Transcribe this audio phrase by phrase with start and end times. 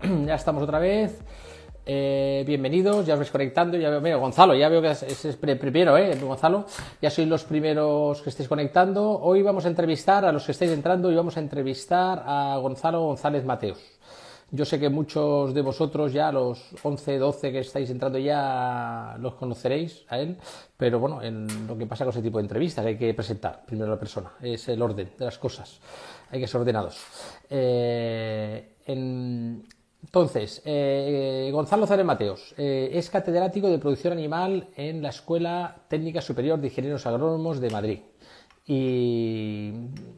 [0.26, 1.20] Ya estamos otra vez.
[1.90, 3.78] Eh, bienvenidos, ya os vais conectando.
[3.78, 6.14] Ya veo, mira, Gonzalo, ya veo que es, es, primero, ¿eh?
[6.20, 6.66] Gonzalo,
[7.00, 9.18] ya sois los primeros que estéis conectando.
[9.20, 13.00] Hoy vamos a entrevistar a los que estáis entrando y vamos a entrevistar a Gonzalo
[13.00, 13.78] González Mateos.
[14.50, 19.34] Yo sé que muchos de vosotros ya, los 11, 12 que estáis entrando ya, los
[19.34, 20.38] conoceréis a él,
[20.74, 23.92] pero bueno, en lo que pasa con ese tipo de entrevistas hay que presentar primero
[23.92, 25.80] a la persona, es el orden de las cosas,
[26.30, 26.98] hay que ser ordenados.
[27.50, 29.64] Eh, en,
[30.02, 36.22] entonces, eh, Gonzalo Zárez Mateos eh, es catedrático de producción animal en la Escuela Técnica
[36.22, 37.98] Superior de Ingenieros Agrónomos de Madrid.
[38.66, 39.72] Y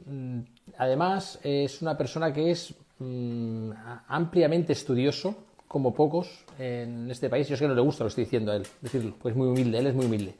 [0.06, 0.41] mm,
[0.78, 3.71] además es una persona que es mm,
[4.09, 5.35] ampliamente estudioso,
[5.67, 7.49] como pocos en este país.
[7.49, 9.79] Yo sé que no le gusta lo estoy diciendo a él, decirlo, pues muy humilde,
[9.79, 10.35] él es muy humilde.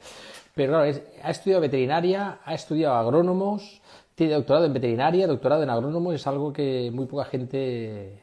[0.53, 3.81] Pero claro, ha estudiado veterinaria, ha estudiado agrónomos,
[4.15, 8.21] tiene doctorado en veterinaria, doctorado en agrónomo, es algo que muy poca gente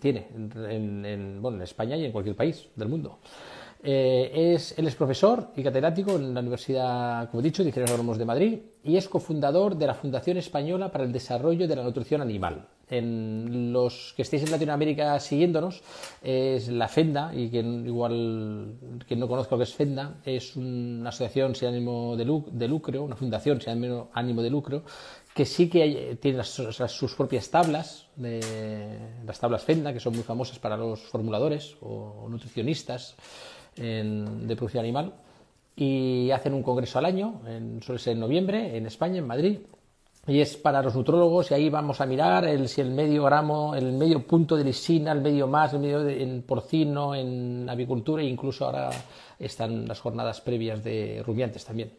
[0.00, 3.18] tiene en, en, bueno, en España y en cualquier país del mundo.
[3.86, 7.90] Eh, es, él es profesor y catedrático en la Universidad, como he dicho, de Ingenieros
[7.90, 11.82] Agrónomos de Madrid y es cofundador de la Fundación Española para el Desarrollo de la
[11.82, 12.66] Nutrición Animal.
[12.88, 15.82] En los que estéis en Latinoamérica siguiéndonos,
[16.22, 18.74] es la FENDA, y quien igual
[19.06, 22.24] quien no conozca lo que es FENDA, es una asociación sin ánimo de,
[22.68, 23.70] lucro, una fundación sin
[24.12, 24.84] ánimo de lucro,
[25.34, 28.40] que sí que hay, tiene sus propias tablas, de,
[29.26, 33.16] las tablas FENDA, que son muy famosas para los formuladores o nutricionistas
[33.76, 35.14] en, de producción animal,
[35.76, 37.40] y hacen un congreso al año,
[37.80, 39.58] suele ser en noviembre, en España, en Madrid,
[40.26, 43.92] y es para los nutrólogos y ahí vamos a mirar si el medio gramo, el
[43.92, 48.64] medio punto de lisina, el medio más, el medio en porcino, en avicultura e incluso
[48.64, 48.90] ahora
[49.38, 51.92] están las jornadas previas de rumiantes también.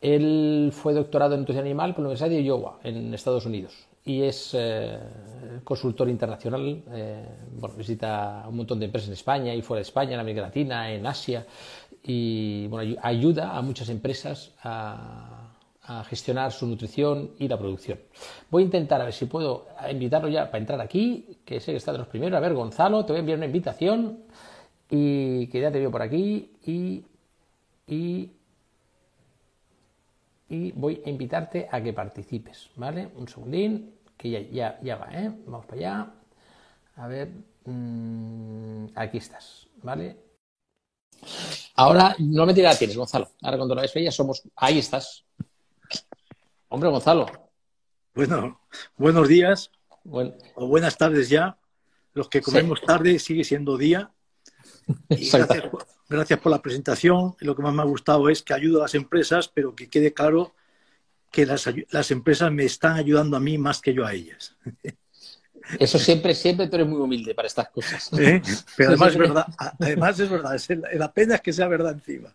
[0.00, 3.74] Él fue doctorado en nutrición animal por la Universidad de Iowa, en Estados Unidos,
[4.04, 4.98] y es eh,
[5.62, 6.82] consultor internacional.
[6.90, 7.24] Eh,
[7.76, 11.06] visita un montón de empresas en España y fuera de España, en América Latina, en
[11.06, 11.46] Asia,
[12.02, 15.52] y bueno, ayuda a muchas empresas a,
[15.82, 17.98] a, gestionar su nutrición y la producción.
[18.50, 21.76] Voy a intentar a ver si puedo invitarlo ya para entrar aquí, que sé que
[21.78, 22.36] está de los primeros.
[22.36, 24.20] A ver, Gonzalo, te voy a enviar una invitación
[24.88, 27.04] y que ya te veo por aquí y,
[27.86, 28.30] y
[30.50, 33.08] y voy a invitarte a que participes, ¿vale?
[33.14, 35.32] Un segundín, que ya, ya, ya va, ¿eh?
[35.46, 36.14] Vamos para allá.
[36.96, 37.30] A ver,
[37.64, 40.16] mmm, aquí estás, ¿vale?
[41.76, 43.30] Ahora, no me la tienes, Gonzalo.
[43.42, 44.42] Ahora cuando la ves ya somos...
[44.56, 45.24] Ahí estás.
[46.68, 47.26] Hombre, Gonzalo.
[48.12, 48.60] Bueno,
[48.96, 49.70] buenos días.
[50.02, 50.34] Bueno.
[50.56, 51.56] O buenas tardes ya.
[52.12, 52.86] Los que comemos sí.
[52.86, 54.10] tarde sigue siendo día.
[55.08, 57.34] Y gracias, por, gracias por la presentación.
[57.40, 60.12] Lo que más me ha gustado es que ayudo a las empresas, pero que quede
[60.12, 60.54] claro
[61.30, 64.56] que las, las empresas me están ayudando a mí más que yo a ellas.
[65.78, 68.10] Eso siempre, siempre tú eres muy humilde para estas cosas.
[68.18, 68.42] ¿Eh?
[68.76, 72.34] Pero además es verdad, además es verdad, es la pena es que sea verdad encima.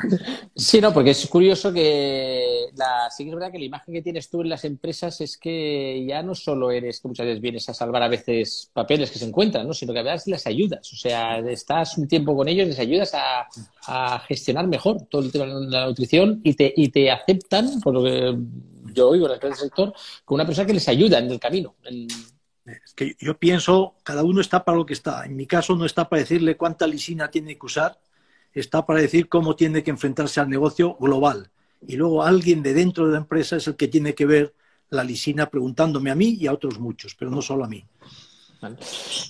[0.54, 4.02] Sí, no, porque es curioso que la, sí que es verdad que la imagen que
[4.02, 7.68] tienes tú en las empresas es que ya no solo eres que muchas veces vienes
[7.68, 9.74] a salvar a veces papeles que se encuentran, ¿no?
[9.74, 10.92] sino que a veces les ayudas.
[10.92, 13.46] O sea, estás un tiempo con ellos, les ayudas a,
[13.86, 17.94] a gestionar mejor todo el tema de la nutrición y te, y te aceptan, por
[17.94, 18.38] lo que
[18.92, 19.92] yo oigo en el sector,
[20.24, 21.74] como una persona que les ayuda en el camino.
[21.84, 22.06] En...
[22.64, 25.24] Es que yo pienso, cada uno está para lo que está.
[25.24, 27.98] En mi caso no está para decirle cuánta lisina tiene que usar,
[28.52, 31.50] está para decir cómo tiene que enfrentarse al negocio global.
[31.86, 34.54] Y luego alguien de dentro de la empresa es el que tiene que ver
[34.90, 37.84] la lisina preguntándome a mí y a otros muchos, pero no solo a mí.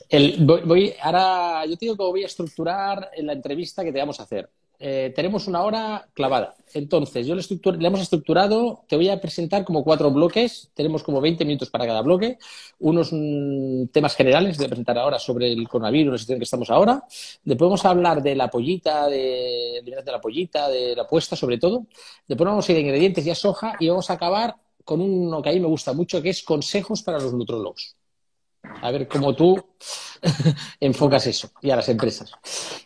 [0.09, 3.99] El, voy, voy, ahora, yo te digo que voy a estructurar la entrevista que te
[3.99, 4.51] vamos a hacer.
[4.83, 6.57] Eh, tenemos una hora clavada.
[6.73, 11.21] Entonces, yo le, le, hemos estructurado, te voy a presentar como cuatro bloques, tenemos como
[11.21, 12.39] 20 minutos para cada bloque,
[12.79, 16.71] unos mm, temas generales, voy a presentar ahora sobre el coronavirus, la situación que estamos
[16.71, 17.05] ahora,
[17.45, 21.87] después vamos a hablar de la pollita, de, la pollita, de la puesta sobre todo,
[22.27, 25.43] después vamos a ir a ingredientes y a soja y vamos a acabar con uno
[25.43, 27.97] que a mí me gusta mucho, que es consejos para los nutrólogos.
[28.63, 29.63] A ver cómo tú
[30.81, 32.33] enfocas eso y a las empresas.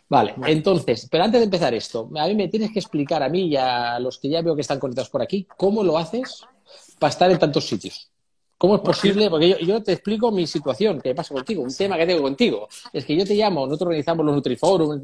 [0.07, 3.47] Vale, entonces, pero antes de empezar esto, a mí me tienes que explicar a mí
[3.47, 6.45] y a los que ya veo que están conectados por aquí, cómo lo haces
[6.99, 8.09] para estar en tantos sitios.
[8.57, 9.29] ¿Cómo es posible?
[9.29, 12.69] Porque yo, yo, te explico mi situación, que pasa contigo, un tema que tengo contigo.
[12.93, 15.03] Es que yo te llamo, nosotros organizamos los Nutriforum,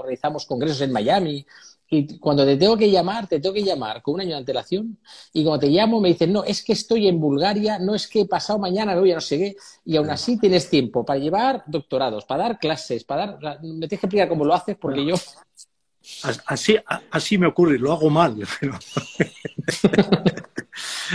[0.00, 1.46] organizamos congresos en Miami,
[1.90, 4.98] y cuando te tengo que llamar, te tengo que llamar con un año de antelación
[5.32, 8.24] y cuando te llamo me dicen, no, es que estoy en Bulgaria, no es que
[8.24, 11.62] pasado mañana me voy a no sé qué, y aún así tienes tiempo para llevar
[11.66, 13.62] doctorados, para dar clases, para dar...
[13.62, 15.14] Me tienes que explicar cómo lo haces porque yo...
[16.46, 16.76] Así,
[17.10, 18.36] así me ocurre, lo hago mal.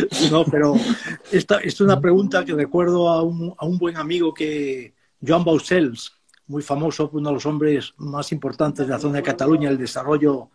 [0.31, 0.75] no, pero
[1.31, 4.95] esta, es una pregunta que recuerdo a un, a un buen amigo que,
[5.25, 6.13] Joan Bausels,
[6.47, 10.49] muy famoso, uno de los hombres más importantes de la zona de Cataluña, el desarrollo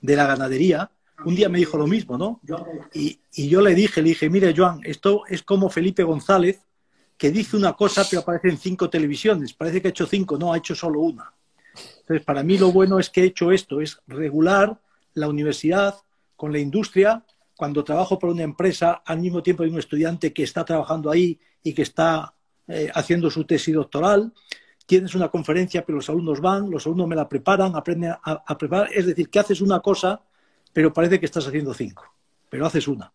[0.00, 0.90] de la ganadería,
[1.24, 2.40] un día me dijo lo mismo, ¿no?
[2.92, 6.60] Y, yo le dije, le dije, mire, Joan, esto es como Felipe González,
[7.16, 9.54] que dice una cosa pero aparece en cinco televisiones.
[9.54, 11.32] Parece que ha hecho cinco, no, ha hecho solo una.
[12.00, 14.78] Entonces, para mí lo bueno es que he hecho esto, es regular
[15.14, 15.96] la universidad
[16.36, 17.24] con la industria.
[17.56, 21.38] Cuando trabajo por una empresa, al mismo tiempo hay un estudiante que está trabajando ahí
[21.62, 22.34] y que está
[22.68, 24.32] eh, haciendo su tesis doctoral.
[24.86, 28.88] Tienes una conferencia, pero los alumnos van, los alumnos me la preparan, aprenden a, preparar.
[28.92, 30.20] Es decir, que haces una cosa,
[30.72, 32.04] pero parece que estás haciendo cinco,
[32.48, 33.12] pero haces una.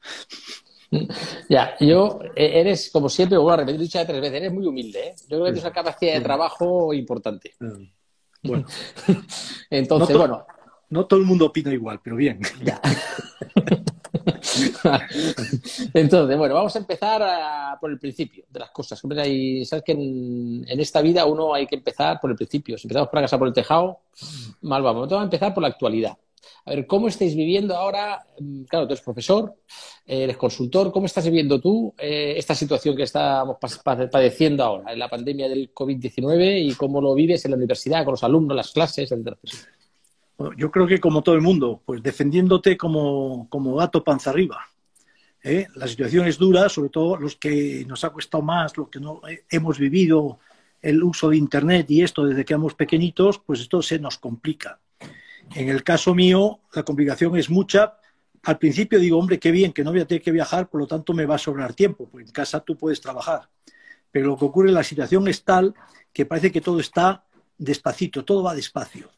[1.47, 5.07] Ya, yo eh, eres, como siempre, voy a repetir, dicho tres veces, eres muy humilde.
[5.07, 5.15] ¿eh?
[5.21, 7.53] Yo creo que tienes una capacidad de trabajo importante.
[8.43, 8.65] Bueno.
[9.69, 10.45] Entonces, bueno.
[10.89, 12.41] No todo el mundo opina igual, pero bien.
[12.61, 12.81] Ya.
[15.93, 18.99] Entonces, bueno, vamos a empezar por el principio de las cosas.
[18.99, 22.77] Sabes que en, esta vida uno hay que empezar por el principio.
[22.77, 23.99] Si empezamos por la casa por el tejado,
[24.61, 25.07] mal vamos.
[25.09, 26.17] Vamos a empezar por la actualidad.
[26.65, 28.25] A ver, ¿cómo estáis viviendo ahora?
[28.39, 29.55] Mm, claro, tú eres profesor,
[30.05, 30.91] eres consultor.
[30.91, 35.73] ¿Cómo estás viviendo tú eh, esta situación que estamos padeciendo ahora en la pandemia del
[35.73, 39.37] COVID-19 y cómo lo vives en la universidad, con los alumnos, las clases, etcétera?
[40.55, 43.47] Yo creo que como todo el mundo, pues defendiéndote como,
[43.77, 44.67] gato panza arriba.
[45.43, 45.67] ¿eh?
[45.75, 49.21] La situación es dura, sobre todo los que nos ha costado más, los que no
[49.49, 50.39] hemos vivido
[50.81, 54.79] el uso de Internet y esto desde que éramos pequeñitos, pues esto se nos complica.
[55.53, 57.97] En el caso mío, la complicación es mucha.
[58.43, 60.87] Al principio digo, hombre, qué bien, que no voy a tener que viajar, por lo
[60.87, 63.49] tanto me va a sobrar tiempo, porque en casa tú puedes trabajar.
[64.11, 65.73] Pero lo que ocurre, la situación es tal
[66.11, 67.25] que parece que todo está
[67.57, 69.09] despacito, todo va despacio.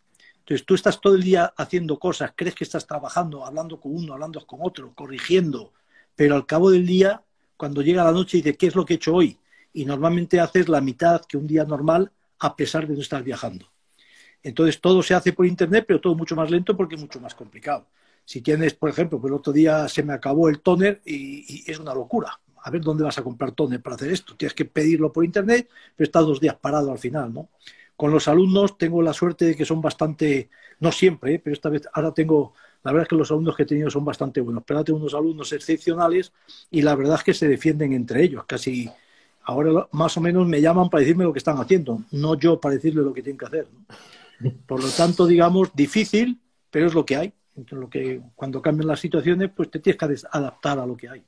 [0.44, 4.14] Entonces tú estás todo el día haciendo cosas, crees que estás trabajando, hablando con uno,
[4.14, 5.72] hablando con otro, corrigiendo,
[6.16, 7.24] pero al cabo del día,
[7.56, 9.40] cuando llega la noche, dices, ¿qué es lo que he hecho hoy?
[9.72, 13.72] Y normalmente haces la mitad que un día normal a pesar de no estar viajando.
[14.44, 17.34] Entonces todo se hace por Internet, pero todo mucho más lento porque es mucho más
[17.34, 17.88] complicado.
[18.26, 21.80] Si tienes, por ejemplo, pues el otro día se me acabó el toner y, es
[21.80, 22.38] una locura.
[22.66, 24.36] A ver dónde vas a comprar toner para hacer esto.
[24.36, 27.50] Tienes que pedirlo por Internet, pero estás dos días parado al final, ¿no?
[27.96, 30.50] Con los alumnos tengo la suerte de que son bastante,
[30.80, 31.42] no siempre, ¿eh?
[31.44, 32.54] pero esta vez ahora tengo,
[32.84, 35.00] la verdad es que los alumnos que he tenido son bastante buenos, pero ahora tengo
[35.00, 36.34] unos alumnos excepcionales
[36.72, 38.90] y la verdad es que se defienden entre ellos, casi
[39.44, 42.76] ahora más o menos me llaman para decirme lo que están haciendo, no yo para
[42.76, 43.68] decirle lo que tienen que hacer.
[44.66, 46.40] Por lo tanto, digamos, difícil,
[46.70, 47.34] pero es lo que hay.
[47.72, 51.24] lo que, cuando cambian las situaciones, pues te tienes que adaptar a lo que hay.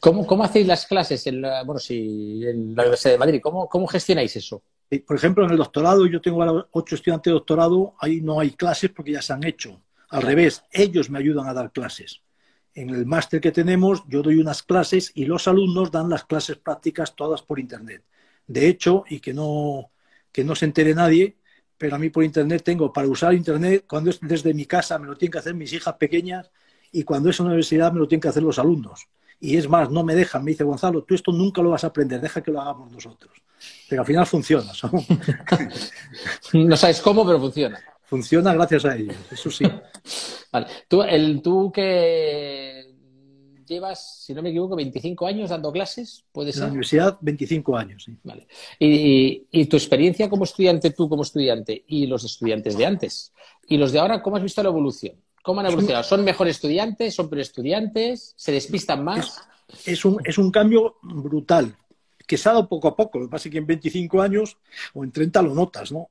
[0.00, 3.40] ¿Cómo, cómo hacéis las clases en la, bueno, si, en la Universidad de Madrid?
[3.42, 4.62] ¿Cómo, ¿Cómo gestionáis eso?
[5.06, 8.50] Por ejemplo, en el doctorado, yo tengo ahora ocho estudiantes de doctorado, ahí no hay
[8.50, 9.80] clases porque ya se han hecho.
[10.08, 12.22] Al revés, ellos me ayudan a dar clases.
[12.74, 16.56] En el máster que tenemos, yo doy unas clases y los alumnos dan las clases
[16.56, 18.04] prácticas todas por Internet.
[18.46, 19.92] De hecho, y que no,
[20.32, 21.36] que no se entere nadie,
[21.78, 25.06] pero a mí por Internet tengo para usar Internet, cuando es desde mi casa me
[25.06, 26.50] lo tienen que hacer mis hijas pequeñas
[26.92, 29.08] y cuando es en la universidad me lo tienen que hacer los alumnos.
[29.38, 31.88] Y es más, no me dejan, me dice Gonzalo, tú esto nunca lo vas a
[31.88, 33.32] aprender, deja que lo hagamos nosotros.
[33.90, 34.72] Pero al final funciona.
[36.52, 37.80] no sabes cómo, pero funciona.
[38.04, 39.64] Funciona gracias a ellos, eso sí.
[40.52, 40.66] Vale.
[40.88, 42.94] Tú, el, tú que
[43.66, 46.62] llevas, si no me equivoco, 25 años dando clases, ¿puede ser?
[46.62, 48.16] En la universidad, 25 años, sí.
[48.22, 48.46] Vale.
[48.78, 53.32] Y, y, tu experiencia como estudiante, tú como estudiante, y los estudiantes de antes,
[53.68, 55.16] y los de ahora, ¿cómo has visto la evolución?
[55.42, 56.04] ¿Cómo han evolucionado?
[56.04, 57.14] ¿Son mejores estudiantes?
[57.14, 58.34] ¿Son peor estudiantes?
[58.36, 59.40] ¿Se despistan más?
[59.84, 61.76] Es, un, es un cambio brutal,
[62.30, 63.18] que se ha dado poco a poco.
[63.18, 64.56] Lo que pasa es que en 25 años
[64.94, 66.10] o en 30 lo notas, ¿no?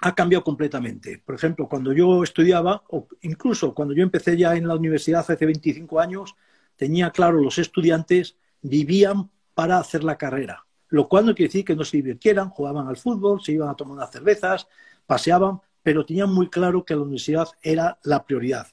[0.00, 1.22] Ha cambiado completamente.
[1.24, 5.46] Por ejemplo, cuando yo estudiaba, o incluso cuando yo empecé ya en la universidad hace
[5.46, 6.34] 25 años,
[6.74, 10.66] tenía claro, los estudiantes vivían para hacer la carrera.
[10.88, 13.76] Lo cual no quiere decir que no se divirtieran, jugaban al fútbol, se iban a
[13.76, 14.66] tomar unas cervezas,
[15.06, 18.66] paseaban, pero tenían muy claro que la universidad era la prioridad.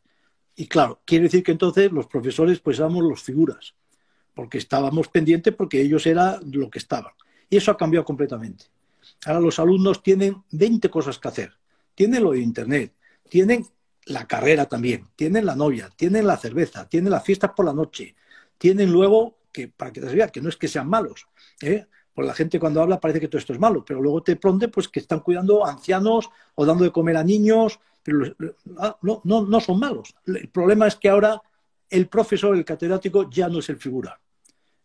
[0.55, 3.75] Y claro, quiere decir que entonces los profesores pues éramos los figuras,
[4.36, 7.13] porque estábamos pendientes porque ellos eran lo que estaban.
[7.50, 8.65] Y eso ha cambiado completamente.
[9.25, 11.54] Ahora los alumnos tienen 20 cosas que hacer.
[11.96, 12.94] Tienen lo de Internet,
[13.30, 13.65] tienen
[14.06, 18.15] la carrera también, tienen la novia, tienen la cerveza, tienen las fiestas por la noche,
[18.58, 21.27] tienen luego, que para que te veas, que no es que sean malos,
[21.62, 21.86] ¿eh?
[22.13, 24.68] Porque la gente cuando habla parece que todo esto es malo, pero luego te pronde
[24.70, 28.36] pues que están cuidando ancianos o dando de comer a niños, pero
[28.77, 30.15] ah, no, no, no son malos.
[30.25, 31.42] El problema es que ahora
[31.89, 34.20] el profesor, el catedrático, ya no es el figura.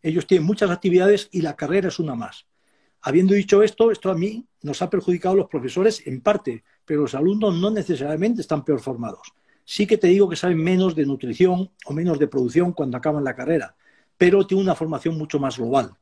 [0.03, 2.47] Ellos tienen muchas actividades y la carrera es una más.
[3.03, 7.03] Habiendo dicho esto, esto a mí nos ha perjudicado a los profesores en parte, pero
[7.03, 9.33] los alumnos no necesariamente están peor formados.
[9.65, 13.25] Sí que te digo que saben menos de nutrición o menos de producción cuando acaban
[13.25, 13.77] la carrera,
[14.19, 15.95] pero tienen una formación mucho más global.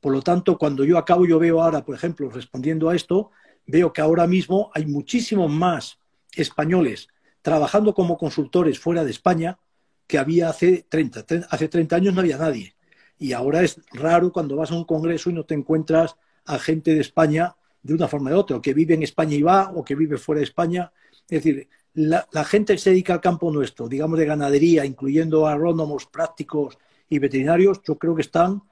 [0.00, 3.30] Por lo tanto, cuando yo acabo, yo veo ahora, por ejemplo, respondiendo a esto,
[3.66, 5.98] veo que ahora mismo hay muchísimos más
[6.32, 7.08] españoles
[7.42, 9.58] trabajando como consultores fuera de España
[10.06, 11.24] que había hace 30.
[11.50, 12.74] Hace 30 años no había nadie.
[13.20, 16.94] Y ahora es raro cuando vas a un congreso y no te encuentras a gente
[16.94, 19.84] de España de una forma de otra, o que vive en España y va, o
[19.84, 20.90] que vive fuera de España.
[21.28, 26.06] Es decir, la, gente que se dedica al campo nuestro, digamos de ganadería, incluyendo agrónomos,
[26.06, 28.62] prácticos y veterinarios, yo creo que están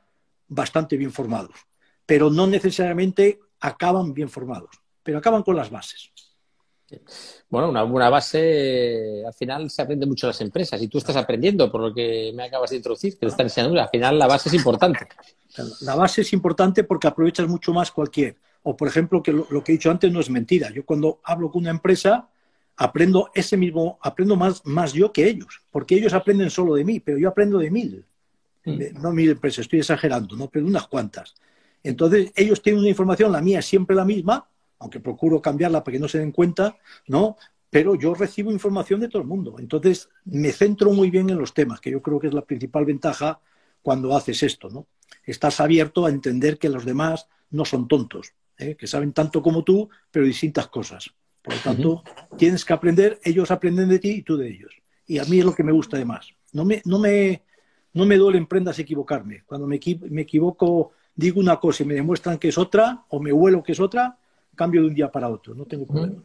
[0.49, 1.55] bastante bien formados,
[2.07, 4.71] pero no necesariamente acaban bien formados,
[5.03, 6.11] pero acaban con las bases.
[7.51, 11.17] Bueno, una buena base, al final se aprende mucho en las empresas y tú estás
[11.17, 14.27] aprendiendo, por lo que me acabas de introducir, que te están enseñando, al final la
[14.27, 15.07] base es importante.
[15.83, 18.37] La base es importante porque aprovechas mucho más cualquier.
[18.63, 20.71] O, por ejemplo, que lo, que he dicho antes no es mentira.
[20.71, 22.29] Yo cuando hablo con una empresa,
[22.77, 27.01] aprendo ese mismo, aprendo más, más yo que ellos, porque ellos aprenden solo de mí,
[27.01, 28.05] pero yo aprendo de mil.
[28.65, 29.01] Mm.
[29.01, 30.49] No mil empresas, estoy exagerando, ¿no?
[30.49, 31.35] pero unas cuantas.
[31.83, 34.47] Entonces, ellos tienen una información, la mía es siempre la misma,
[34.79, 37.37] aunque procuro cambiarla para que no se den cuenta, ¿no?
[37.71, 39.57] Pero yo recibo información de todo el mundo.
[39.59, 42.85] Entonces, me centro muy bien en los temas, que yo creo que es la principal
[42.85, 43.41] ventaja
[43.83, 44.87] cuando haces esto, ¿no?
[45.25, 48.77] Estás abierto a entender que los demás no son tontos, ¿eh?
[48.77, 51.11] que saben tanto como tú, pero distintas cosas.
[51.43, 52.05] Por lo tanto,
[52.37, 54.75] tienes que aprender, ellos aprenden de ti y tú de ellos.
[55.07, 56.29] Y a mí es lo que me gusta además.
[56.53, 57.43] No me, no me,
[57.95, 59.45] no me duelen prendas equivocarme.
[59.47, 59.81] Cuando me,
[60.11, 63.73] me equivoco, digo una cosa y me demuestran que es otra, o me huelo que
[63.73, 64.19] es otra,
[64.59, 66.21] cambio de un día para otro, no tengo problema.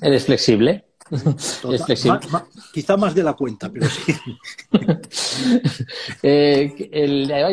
[0.00, 0.84] Eres flexible.
[1.84, 2.20] flexible.
[2.72, 4.14] quizá más de la cuenta, pero sí.
[6.22, 6.74] Eh,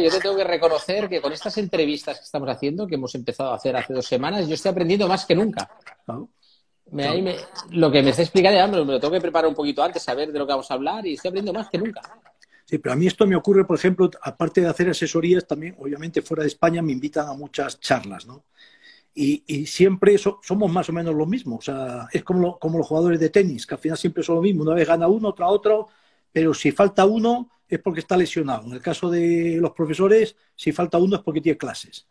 [0.03, 3.51] yo te tengo que reconocer que con estas entrevistas que estamos haciendo, que hemos empezado
[3.51, 5.69] a hacer hace dos semanas, yo estoy aprendiendo más que nunca.
[7.71, 10.31] lo que me está explicando ya me lo, tengo que preparar un poquito antes, saber
[10.31, 12.01] de lo que vamos a hablar y estoy aprendiendo más que nunca.
[12.65, 16.23] Sí, pero a mí esto me ocurre, por ejemplo, aparte de hacer asesorías, también, obviamente,
[16.23, 18.45] fuera de España me invitan a muchas charlas, ¿no?
[19.17, 21.55] Y, siempre somos más o menos lo mismo.
[21.55, 24.41] O sea, es como, como los jugadores de tenis, que al final siempre son lo
[24.41, 24.63] mismo.
[24.63, 25.87] Una vez gana uno, otra otro,
[26.33, 28.65] pero si falta uno es porque está lesionado.
[28.65, 32.07] En el caso de los profesores, si falta uno es porque tiene clases.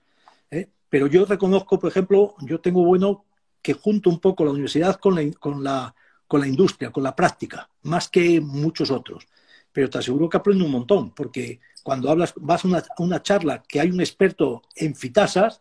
[0.50, 0.68] ¿eh?
[0.88, 3.24] Pero yo reconozco, por ejemplo, yo tengo bueno
[3.60, 5.94] que junto un poco la universidad con la, con la,
[6.26, 9.26] con la industria, con la práctica, más que muchos otros.
[9.72, 13.22] Pero te aseguro que aprendo un montón, porque cuando hablas, vas a una, a una
[13.22, 15.60] charla que hay un experto en fitasas,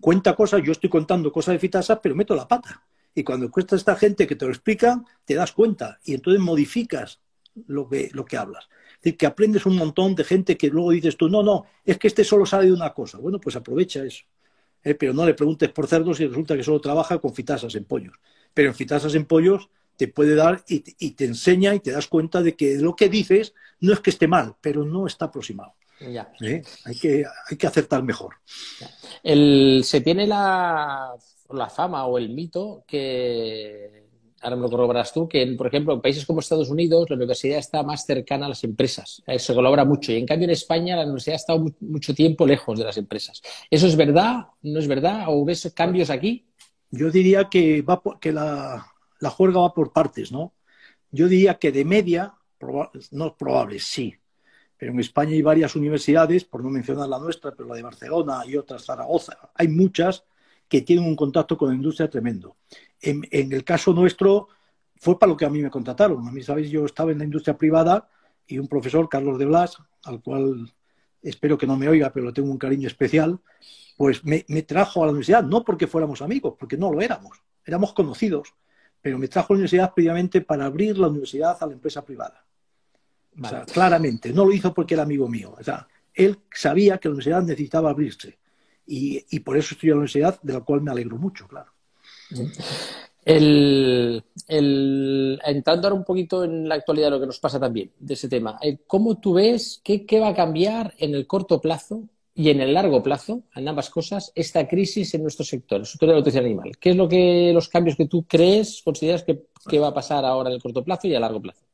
[0.00, 2.82] cuenta cosas, yo estoy contando cosas de Fitasa, pero meto la pata.
[3.14, 7.20] Y cuando cuesta esta gente que te lo explica, te das cuenta y entonces modificas
[7.66, 8.68] lo que, lo que hablas.
[8.96, 11.98] Es decir, que aprendes un montón de gente que luego dices tú, no, no, es
[11.98, 13.18] que este solo sabe de una cosa.
[13.18, 14.24] Bueno, pues aprovecha eso.
[14.82, 14.94] ¿eh?
[14.94, 18.16] Pero no le preguntes por cerdos y resulta que solo trabaja con fitasas en pollos.
[18.52, 22.42] Pero en fitasas en pollos te puede dar y te enseña y te das cuenta
[22.42, 25.74] de que lo que dices no es que esté mal, pero no está aproximado.
[26.00, 26.30] Ya.
[26.40, 26.62] ¿Eh?
[26.84, 28.36] Hay, que, hay que acertar mejor.
[29.22, 31.14] se tiene la,
[31.74, 34.04] fama o el mito que,
[34.42, 37.58] ahora me lo corroboras tú, que por ejemplo en países como Estados Unidos la universidad
[37.58, 41.04] está más cercana a las empresas, se colabora mucho y en cambio en España la
[41.04, 43.40] universidad ha estado mucho tiempo lejos de las empresas.
[43.70, 44.48] ¿Eso es verdad?
[44.62, 45.24] ¿No es verdad?
[45.28, 46.46] ¿O ves cambios aquí?
[46.90, 48.86] Yo diría que, va que la,
[49.20, 50.52] la juerga va por partes, ¿no?
[51.10, 52.34] Yo diría que de media,
[53.10, 54.14] no es probable, sí,
[54.76, 58.42] pero en España hay varias universidades, por no mencionar la nuestra, pero la de Barcelona
[58.46, 60.24] y otras, Zaragoza, hay muchas
[60.68, 62.56] que tienen un contacto con la industria tremendo.
[63.00, 64.48] En, el caso nuestro,
[64.96, 66.26] fue para lo que a mí me contrataron.
[66.26, 68.08] A mí, sabéis, yo estaba en la industria privada
[68.46, 70.72] y un profesor, Carlos de Blas, al cual
[71.22, 73.40] espero que no me oiga, pero tengo un cariño especial,
[73.96, 77.42] pues me, me trajo a la universidad, no porque fuéramos amigos, porque no lo éramos,
[77.64, 78.54] éramos conocidos,
[79.00, 82.45] pero me trajo a la universidad previamente para abrir la universidad a la empresa privada
[83.72, 85.54] claramente, no lo hizo porque era amigo mío.
[85.58, 88.38] O sea, él sabía que la universidad necesitaba abrirse.
[88.86, 91.72] Y, por eso estudió en la universidad, de la cual me alegro mucho, claro.
[93.24, 94.22] El,
[95.44, 98.58] entrando ahora un poquito en la actualidad, lo que nos pasa también de ese tema,
[98.62, 102.04] eh, ¿cómo tú ves qué, va a cambiar en el corto plazo
[102.36, 106.08] y en el largo plazo, en ambas cosas, esta crisis en nuestro sector, el sector
[106.08, 106.76] de la nutrición animal?
[106.78, 110.24] ¿Qué es lo que los cambios que tú crees, consideras que, que va a pasar
[110.24, 111.65] ahora en el corto plazo y a largo plazo?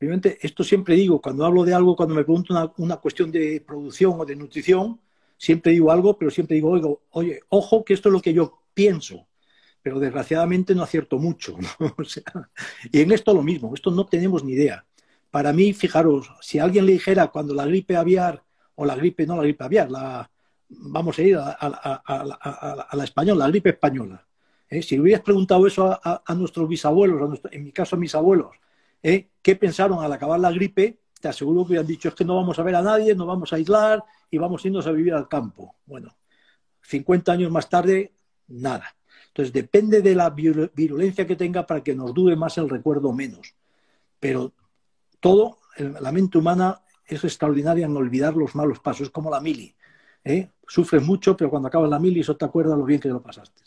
[0.00, 4.24] Esto siempre digo, cuando hablo de algo, cuando me pregunto una, cuestión de producción o
[4.24, 5.00] de nutrición,
[5.36, 8.62] siempre digo algo, pero siempre digo, oigo, oye, ojo que esto es lo que yo
[8.74, 9.26] pienso,
[9.82, 11.56] pero desgraciadamente no acierto mucho.
[12.92, 14.84] y en esto lo mismo, esto no tenemos ni idea.
[15.30, 18.42] Para mí, fijaros, si alguien le dijera cuando la gripe aviar,
[18.76, 20.30] o la gripe, no la gripe aviar, la,
[20.68, 24.26] vamos a ir a, la española, la gripe española.
[24.68, 24.82] ¿eh?
[24.82, 28.50] Si hubieras preguntado eso a, nuestros bisabuelos, en mi caso a mis abuelos,
[29.04, 29.28] ¿eh?
[29.40, 30.98] ¿qué pensaron al acabar la gripe?
[31.20, 33.52] Te aseguro que hubieran dicho es que no vamos a ver a nadie, no vamos
[33.52, 35.76] a aislar y vamos irnos a vivir al campo.
[35.86, 36.16] Bueno,
[36.82, 38.12] 50 años más tarde,
[38.48, 38.96] nada.
[39.28, 43.54] Entonces depende de la virulencia que tenga para que nos dure más el recuerdo menos.
[44.18, 44.52] Pero
[45.20, 49.74] todo, la mente humana es extraordinaria en olvidar los malos pasos, como la mili.
[50.24, 50.50] ¿eh?
[50.66, 53.62] Sufres mucho, pero cuando acabas la mili, eso te acuerdas lo bien que lo pasaste.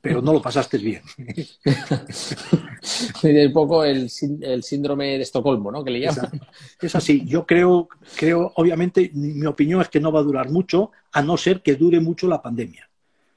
[0.00, 1.02] Pero no lo pasaste bien.
[3.22, 5.84] un poco el, síndrome de Estocolmo, ¿no?
[5.84, 6.40] Que le llaman.
[6.80, 7.24] Es así.
[7.26, 11.36] Yo creo, creo, obviamente, mi opinión es que no va a durar mucho, a no
[11.36, 12.88] ser que dure mucho la pandemia.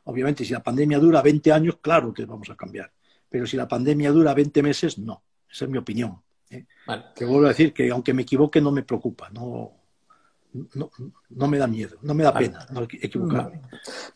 [0.06, 2.92] Obviamente, si la pandemia dura 20 años, claro que vamos a cambiar.
[3.30, 5.22] Pero si la pandemia dura 20 meses, no.
[5.52, 6.22] Esa es mi opinión.
[6.50, 6.66] ¿eh?
[7.16, 9.30] Que vuelvo a decir que aunque me equivoque, no me preocupa.
[9.32, 9.72] No,
[10.54, 12.66] no, me da miedo, no me da pena
[13.02, 13.62] equivocarme.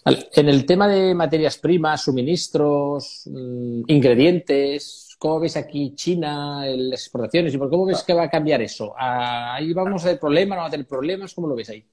[0.05, 7.53] En el tema de materias primas, suministros, mm, ingredientes, ¿cómo ves aquí China, las exportaciones?
[7.53, 8.93] ¿Y por cómo ves que va a cambiar eso?
[8.97, 11.33] ¿Ahí vamos a tener problemas, no vamos a tener problemas?
[11.33, 11.85] ¿Cómo lo ves ahí?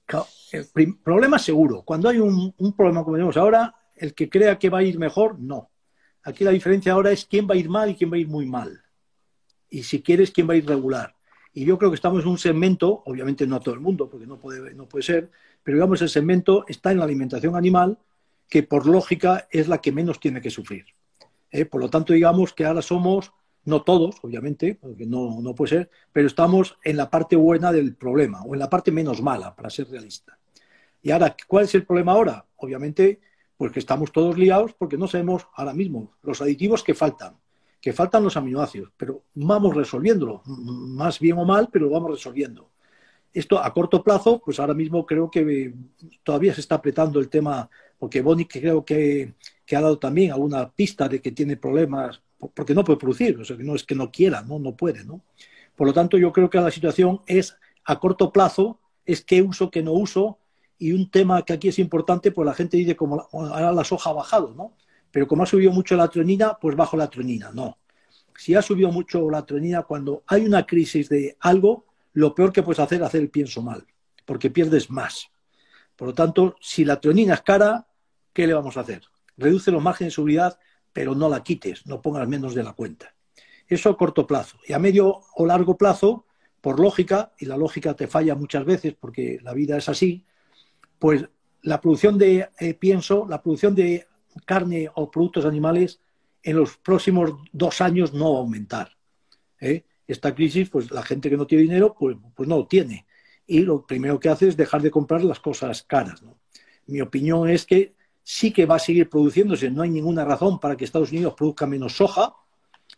[1.02, 1.82] Problema seguro.
[1.82, 4.98] Cuando hay un, un problema como tenemos ahora, el que crea que va a ir
[4.98, 5.70] mejor, no.
[6.22, 8.28] Aquí la diferencia ahora es quién va a ir mal y quién va a ir
[8.28, 8.82] muy mal.
[9.68, 11.13] Y si quieres, quién va a ir regular.
[11.54, 14.26] Y yo creo que estamos en un segmento, obviamente no a todo el mundo, porque
[14.26, 15.30] no puede, no puede ser,
[15.62, 17.96] pero digamos el segmento está en la alimentación animal,
[18.48, 20.84] que por lógica es la que menos tiene que sufrir.
[21.52, 21.64] ¿eh?
[21.64, 23.32] Por lo tanto, digamos que ahora somos,
[23.64, 27.94] no todos, obviamente, porque no, no puede ser, pero estamos en la parte buena del
[27.94, 30.36] problema, o en la parte menos mala, para ser realista.
[31.02, 32.44] Y ahora, ¿cuál es el problema ahora?
[32.56, 33.20] Obviamente,
[33.56, 37.36] pues que estamos todos liados porque no sabemos ahora mismo los aditivos que faltan
[37.84, 42.70] que faltan los aminoácidos, pero vamos resolviéndolo, más bien o mal, pero vamos resolviendo.
[43.30, 45.74] Esto a corto plazo, pues ahora mismo creo que
[46.22, 49.34] todavía se está apretando el tema, porque Bonnie creo que,
[49.70, 52.22] ha dado también alguna pista de que tiene problemas,
[52.54, 55.04] porque no puede producir, o sea, que no es que no quiera, no, no puede,
[55.04, 55.20] ¿no?
[55.76, 59.70] Por lo tanto, yo creo que la situación es a corto plazo, es qué uso,
[59.70, 60.38] qué no uso,
[60.78, 64.08] y un tema que aquí es importante, pues la gente dice como ahora la soja
[64.08, 64.72] ha bajado, ¿no?
[65.14, 67.52] Pero como ha subido mucho la tronina, pues bajo la tronina.
[67.54, 67.78] No.
[68.36, 72.64] Si ha subido mucho la tronina, cuando hay una crisis de algo, lo peor que
[72.64, 73.86] puedes hacer es hacer el pienso mal,
[74.24, 75.30] porque pierdes más.
[75.94, 77.86] Por lo tanto, si la tronina es cara,
[78.32, 79.02] ¿qué le vamos a hacer?
[79.36, 80.58] Reduce los márgenes de seguridad,
[80.92, 83.14] pero no la quites, no pongas menos de la cuenta.
[83.68, 84.58] Eso a corto plazo.
[84.66, 86.26] Y a medio o largo plazo,
[86.60, 90.24] por lógica, y la lógica te falla muchas veces porque la vida es así,
[90.98, 91.24] pues
[91.62, 94.08] la producción de eh, pienso, la producción de
[94.44, 96.00] carne o productos animales
[96.42, 98.90] en los próximos dos años no va a aumentar.
[99.60, 99.84] ¿eh?
[100.06, 103.06] Esta crisis, pues la gente que no tiene dinero, pues, pues no lo tiene.
[103.46, 106.22] Y lo primero que hace es dejar de comprar las cosas caras.
[106.86, 109.70] Mi opinión es que sí que va a seguir produciéndose.
[109.70, 112.34] No hay ninguna razón para que Estados Unidos produzca menos soja.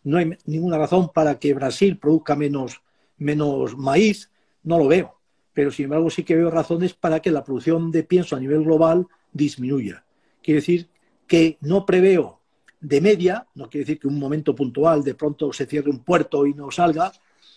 [0.02, 2.82] No hay ninguna razón para que Brasil produzca menos,
[3.16, 4.30] menos maíz.
[4.64, 5.20] No lo veo.
[5.52, 8.62] Pero sin embargo sí que veo razones para que la producción de pienso a nivel
[8.62, 10.04] global disminuya.
[10.42, 10.88] Quiere decir
[11.26, 12.40] que no preveo
[12.80, 16.46] de media, no quiere decir que un momento puntual de pronto se cierre un puerto
[16.46, 17.12] y no salga,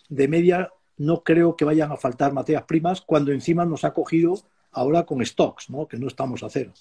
[0.07, 4.39] de media no creo que vayan a faltar materias primas cuando encima nos ha cogido
[4.71, 5.87] ahora con stocks, ¿no?
[5.87, 6.73] que no estamos a cero.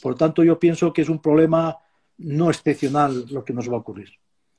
[0.00, 1.76] Por lo tanto, yo pienso que es un problema
[2.18, 4.10] no excepcional lo que nos va a ocurrir.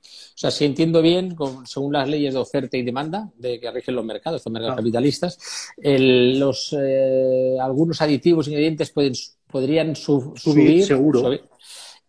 [0.01, 3.95] O sea, si entiendo bien, según las leyes de oferta y demanda de que rigen
[3.95, 5.37] los mercados, estos mercados capitalistas,
[5.77, 9.13] los, eh, algunos aditivos, ingredientes pueden,
[9.47, 11.31] podrían subir, seguro.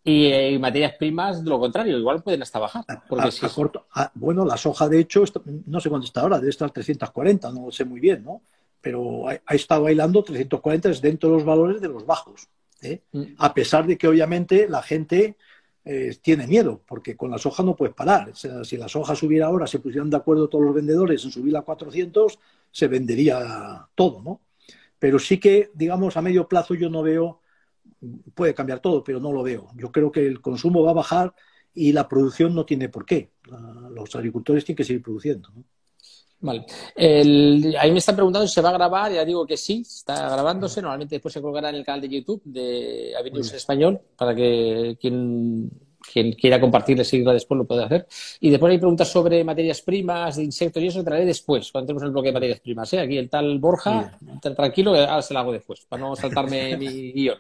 [0.05, 2.85] Y, materias primas, lo contrario, igual pueden hasta bajar.
[3.09, 5.23] Porque corto, bueno, la soja, de hecho,
[5.67, 8.43] no sé cuánto está ahora, debe estar 340, no lo sé muy bien, ¿no?
[8.81, 12.49] Pero ha, estado bailando 340 es dentro de los valores de los bajos.
[12.83, 13.01] ¿eh?
[13.13, 13.23] Mm.
[13.39, 15.37] A pesar de que, obviamente, la gente
[15.85, 18.33] eh, tiene miedo, porque con la soja no puedes parar.
[18.35, 21.63] si la soja subiera ahora, se pusieran de acuerdo todos los vendedores en subirla a
[21.63, 22.41] 400,
[22.73, 24.41] se vendería todo, ¿no?
[24.99, 27.42] Pero sí que, digamos, a medio plazo yo no veo,
[28.35, 29.69] puede cambiar todo, pero no lo veo.
[29.77, 31.35] Yo creo que el consumo va a bajar
[31.75, 33.31] y la producción no tiene por qué.
[33.91, 35.65] Los agricultores tienen que seguir produciendo, ¿no?
[36.45, 36.67] Vale.
[36.97, 40.83] ahí me están preguntando si se va a grabar, ya digo que sí, está grabándose.
[40.83, 45.71] Normalmente después se colgará en el canal de YouTube de Avenues Español para que quien
[46.03, 48.07] quien quiera compartirle, seguirla después lo puede hacer.
[48.41, 52.03] Y después hay preguntas sobre materias primas, de insectos y eso traeré después, cuando tenemos
[52.03, 52.93] el bloque de materias primas.
[52.93, 53.01] ¿eh?
[53.01, 57.39] Aquí el tal Borja, tranquilo, ahora se lo hago después, para no saltarme mi guion.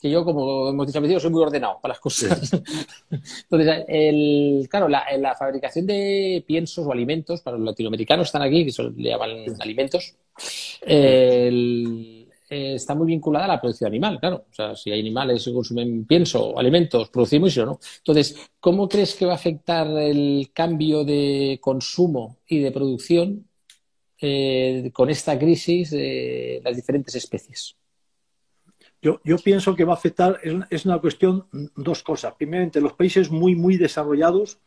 [0.00, 2.52] Que yo, como hemos dicho al principio, soy muy ordenado para las cosas.
[3.10, 8.64] Entonces, el, claro, la, la, fabricación de piensos o alimentos, para los latinoamericanos están aquí,
[8.64, 10.14] que le llaman alimentos,
[10.80, 14.46] el eh, está muy vinculada a la producción animal, claro.
[14.50, 17.78] O sea, si hay animales que consumen pienso, alimentos, producimos y no.
[17.98, 23.46] Entonces, ¿cómo crees que va a afectar el cambio de consumo y de producción
[24.20, 27.76] eh, con esta crisis de las diferentes especies?
[29.02, 32.34] Yo, yo, pienso que va a afectar, es una cuestión, dos cosas.
[32.36, 34.58] Primeramente, los países muy, muy desarrollados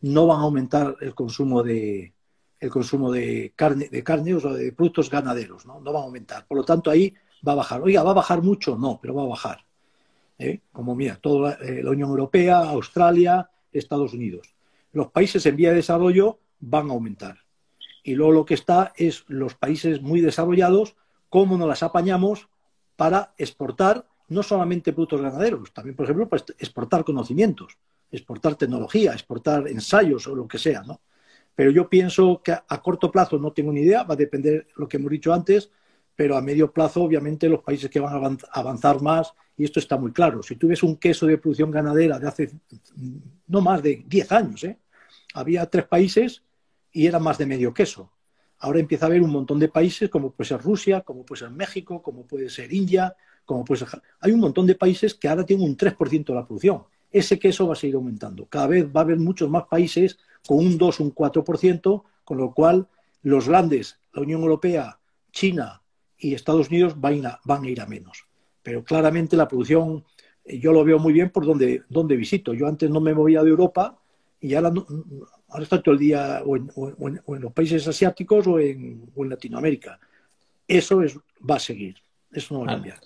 [0.00, 2.14] no van a aumentar el consumo de,
[2.60, 5.80] el consumo de carne, de carne o de productos ganaderos, ¿no?
[5.80, 6.46] No van a aumentar.
[6.46, 7.14] Por lo tanto, ahí
[7.46, 7.82] va a bajar.
[7.82, 8.76] Oiga, ¿va a bajar mucho?
[8.76, 9.64] No, pero va a bajar.
[10.38, 10.60] ¿Eh?
[10.72, 14.54] Como mira, toda eh, la Unión Europea, Australia, Estados Unidos.
[14.92, 17.38] Los países en vía de desarrollo van a aumentar.
[18.02, 20.96] Y luego lo que está es los países muy desarrollados,
[21.28, 22.48] cómo nos las apañamos
[23.00, 27.78] para exportar no solamente productos ganaderos, también, por ejemplo, para exportar conocimientos,
[28.12, 31.00] exportar tecnología, exportar ensayos o lo que sea, ¿no?
[31.54, 34.86] Pero yo pienso que a corto plazo no tengo ni idea, va a depender lo
[34.86, 35.70] que hemos dicho antes,
[36.14, 39.96] pero a medio plazo, obviamente, los países que van a avanzar más, y esto está
[39.96, 42.50] muy claro, si tú ves un queso de producción ganadera de hace
[43.46, 44.78] no más de 10 años, ¿eh?
[45.32, 46.42] había tres países
[46.92, 48.12] y era más de medio queso.
[48.60, 51.50] Ahora empieza a haber un montón de países, como puede ser Rusia, como puede ser
[51.50, 54.00] México, como puede ser India, como puede ser...
[54.20, 56.84] Hay un montón de países que ahora tienen un 3% de la producción.
[57.10, 58.46] Ese queso va a seguir aumentando.
[58.46, 62.54] Cada vez va a haber muchos más países con un 2, un 4%, con lo
[62.54, 62.86] cual
[63.22, 64.98] los grandes, la Unión Europea,
[65.32, 65.80] China,
[66.20, 68.26] y Estados Unidos van a, van a ir a menos.
[68.62, 70.04] Pero claramente la producción,
[70.44, 72.52] eh, yo lo veo muy bien por donde, donde visito.
[72.52, 73.98] Yo antes no me movía de Europa
[74.38, 74.72] y ahora,
[75.50, 79.98] ahora estoy todo el día o en, los países asiáticos o en, Latinoamérica.
[80.66, 81.16] Eso es,
[81.48, 81.96] va a seguir.
[82.32, 83.00] Eso no va a cambiar.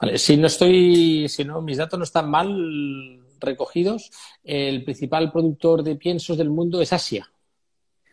[0.00, 0.18] Vale.
[0.18, 4.10] Si no estoy, si no, mis datos no están mal recogidos,
[4.44, 7.30] el principal productor de piensos del mundo es Asia.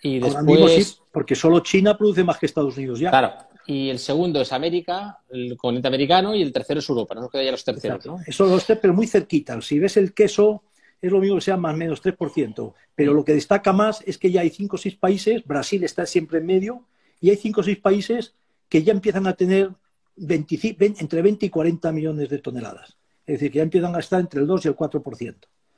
[0.01, 1.01] Y después...
[1.11, 3.09] porque solo China produce más que Estados Unidos ya.
[3.09, 3.33] Claro,
[3.65, 7.15] y el segundo es América, el continente americano, y el tercero es Europa.
[7.15, 8.17] No nos queda ya los terceros, ¿no?
[8.25, 9.59] Eso los tres, pero muy cerquita.
[9.61, 10.63] Si ves el queso,
[11.03, 12.73] es lo mismo que sea más o menos 3%.
[12.95, 16.05] Pero lo que destaca más es que ya hay cinco o seis países, Brasil está
[16.05, 16.85] siempre en medio,
[17.19, 18.33] y hay cinco o seis países
[18.69, 19.71] que ya empiezan a tener
[20.17, 22.95] entre 20 y 40 millones de toneladas.
[23.25, 25.35] Es decir, que ya empiezan a estar entre el 2 y el 4%.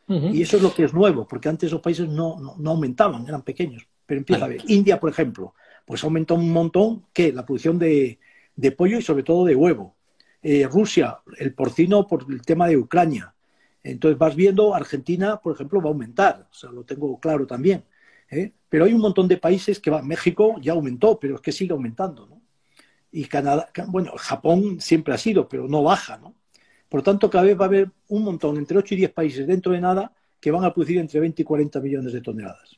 [0.08, 3.42] Y eso es lo que es nuevo, porque antes esos países no, no, aumentaban, eran
[3.42, 3.88] pequeños.
[4.06, 4.62] Pero empieza a ver.
[4.68, 8.20] India, por ejemplo, pues ha aumentado un montón que la producción de,
[8.78, 9.96] pollo y sobre todo de huevo.
[10.44, 13.35] Eh, Rusia, el porcino por el tema de Ucrania.
[13.86, 17.84] Entonces vas viendo, Argentina, por ejemplo, va a aumentar, o sea, lo tengo claro también.
[18.32, 18.52] ¿eh?
[18.68, 21.72] Pero hay un montón de países que va, México ya aumentó, pero es que sigue
[21.72, 22.42] aumentando, ¿no?
[23.12, 26.34] Y Canadá, bueno, Japón siempre ha sido, pero no baja, ¿no?
[26.90, 29.48] Por lo tanto, cada vez va a haber un montón, entre 8 y 10 países
[29.48, 32.78] dentro de nada, que van a producir entre 20 y 40 millones de toneladas.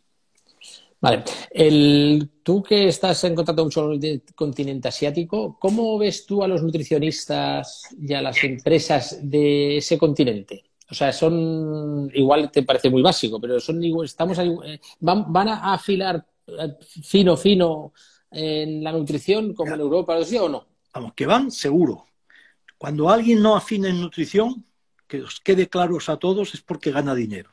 [0.99, 1.23] Vale.
[1.51, 6.47] El, tú que estás en contacto mucho con el continente asiático, ¿cómo ves tú a
[6.47, 10.66] los nutricionistas y a las empresas de ese continente?
[10.89, 15.73] O sea, son, igual te parece muy básico, pero son estamos eh, van, van, a
[15.73, 17.93] afilar eh, fino, fino
[18.31, 20.67] en la nutrición como en Europa, o no?
[20.93, 22.05] Vamos, que van seguro.
[22.77, 24.65] Cuando alguien no afina en nutrición,
[25.07, 27.49] que os quede claros a todos, es porque gana dinero.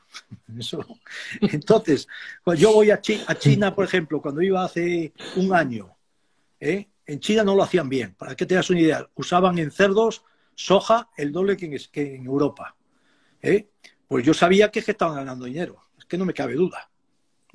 [1.41, 2.07] Entonces,
[2.43, 5.95] cuando yo voy a, China, por ejemplo, cuando iba hace un año,
[6.59, 6.87] ¿eh?
[7.05, 8.15] en China no lo hacían bien.
[8.15, 12.75] Para que te das una idea, usaban en cerdos soja el doble que en, Europa.
[13.45, 13.69] ¿Eh?
[14.07, 16.89] Pues yo sabía que, es que estaban ganando dinero, es que no me cabe duda.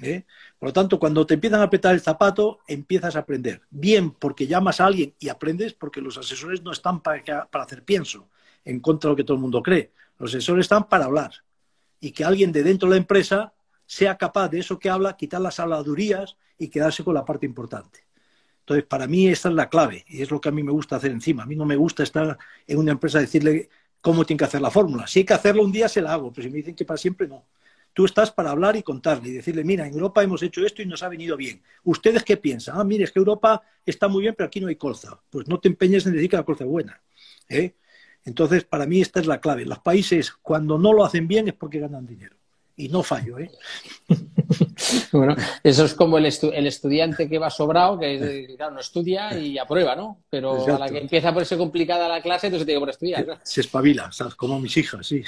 [0.00, 0.24] ¿eh?
[0.58, 3.62] Por lo tanto, cuando te empiezan a apretar el zapato, empiezas a aprender.
[3.70, 8.28] Bien porque llamas a alguien y aprendes, porque los asesores no están para, hacer pienso
[8.64, 9.92] en contra de lo que todo el mundo cree.
[10.18, 11.32] Los asesores están para hablar
[11.98, 13.54] y que alguien de dentro de la empresa
[13.86, 18.06] sea capaz de eso que habla, quitar las habladurías y quedarse con la parte importante.
[18.60, 20.96] Entonces, para mí esta es la clave y es lo que a mí me gusta
[20.96, 21.42] hacer encima.
[21.42, 23.68] A mí no me gusta estar en una empresa decirle
[24.00, 25.06] cómo tiene que hacer la fórmula.
[25.06, 26.98] Si hay que hacerlo un día, se la hago, pero si me dicen que para
[26.98, 27.46] siempre, no.
[27.92, 30.86] Tú estás para hablar y contarle y decirle, mira, en Europa hemos hecho esto y
[30.86, 31.62] nos ha venido bien.
[31.82, 32.78] ¿Ustedes qué piensan?
[32.78, 35.20] Ah, mire, es que Europa está muy bien, pero aquí no hay colza.
[35.28, 37.02] Pues no te empeñes en decir que la colza es buena.
[37.48, 37.74] ¿eh?
[38.24, 39.64] Entonces, para mí esta es la clave.
[39.64, 42.36] Los países, cuando no lo hacen bien, es porque ganan dinero.
[42.80, 43.38] Y no fallo.
[43.38, 43.50] ¿eh?
[45.12, 49.94] bueno, eso es como el, estudiante que va sobrado, que claro, no estudia y aprueba,
[49.94, 50.22] ¿no?
[50.30, 53.40] Pero a la que empieza a ponerse complicada la clase, entonces tiene que por estudiar.
[53.42, 54.34] Se espabila, ¿sabes?
[54.34, 55.22] Como mis hijas, sí.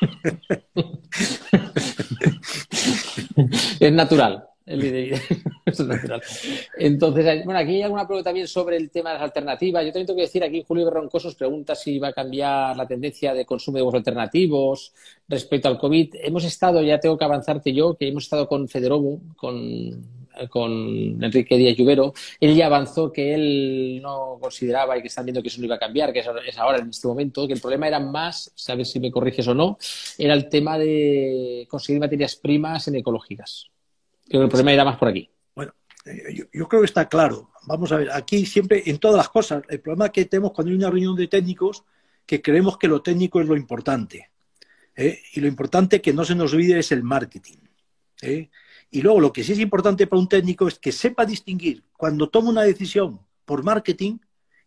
[3.80, 4.44] es natural.
[6.78, 9.84] Entonces, bueno, aquí hay alguna pregunta también sobre el tema de las alternativas.
[9.84, 13.34] Yo también tengo que decir aquí, Julio Berroncosos pregunta si va a cambiar la tendencia
[13.34, 14.92] de consumo de huevos alternativos
[15.26, 16.16] respecto al COVID.
[16.22, 21.56] Hemos estado, ya tengo que avanzarte yo, que hemos estado con Federovo, con con Enrique
[21.56, 25.58] Díaz Lluvero, él ya avanzó que él no consideraba y que están viendo que eso
[25.58, 28.52] no iba a cambiar, que es ahora en este momento, que el problema era más,
[28.54, 29.78] sabes si me corriges o no,
[30.16, 33.68] era el tema de conseguir materias primas en ecológicas.
[34.28, 35.30] Creo que el problema irá más por aquí.
[35.54, 35.72] Bueno,
[36.04, 37.50] eh, yo, creo que está claro.
[37.66, 40.76] Vamos a ver, aquí siempre, en todas las cosas, el problema que tenemos cuando hay
[40.76, 41.84] una reunión de técnicos,
[42.26, 44.30] que creemos que lo técnico es lo importante.
[44.94, 45.22] ¿eh?
[45.32, 47.58] Y lo importante que no se nos olvide es el marketing.
[48.20, 48.50] ¿eh?
[48.90, 52.28] Y luego lo que sí es importante para un técnico es que sepa distinguir cuando
[52.28, 54.18] toma una decisión por marketing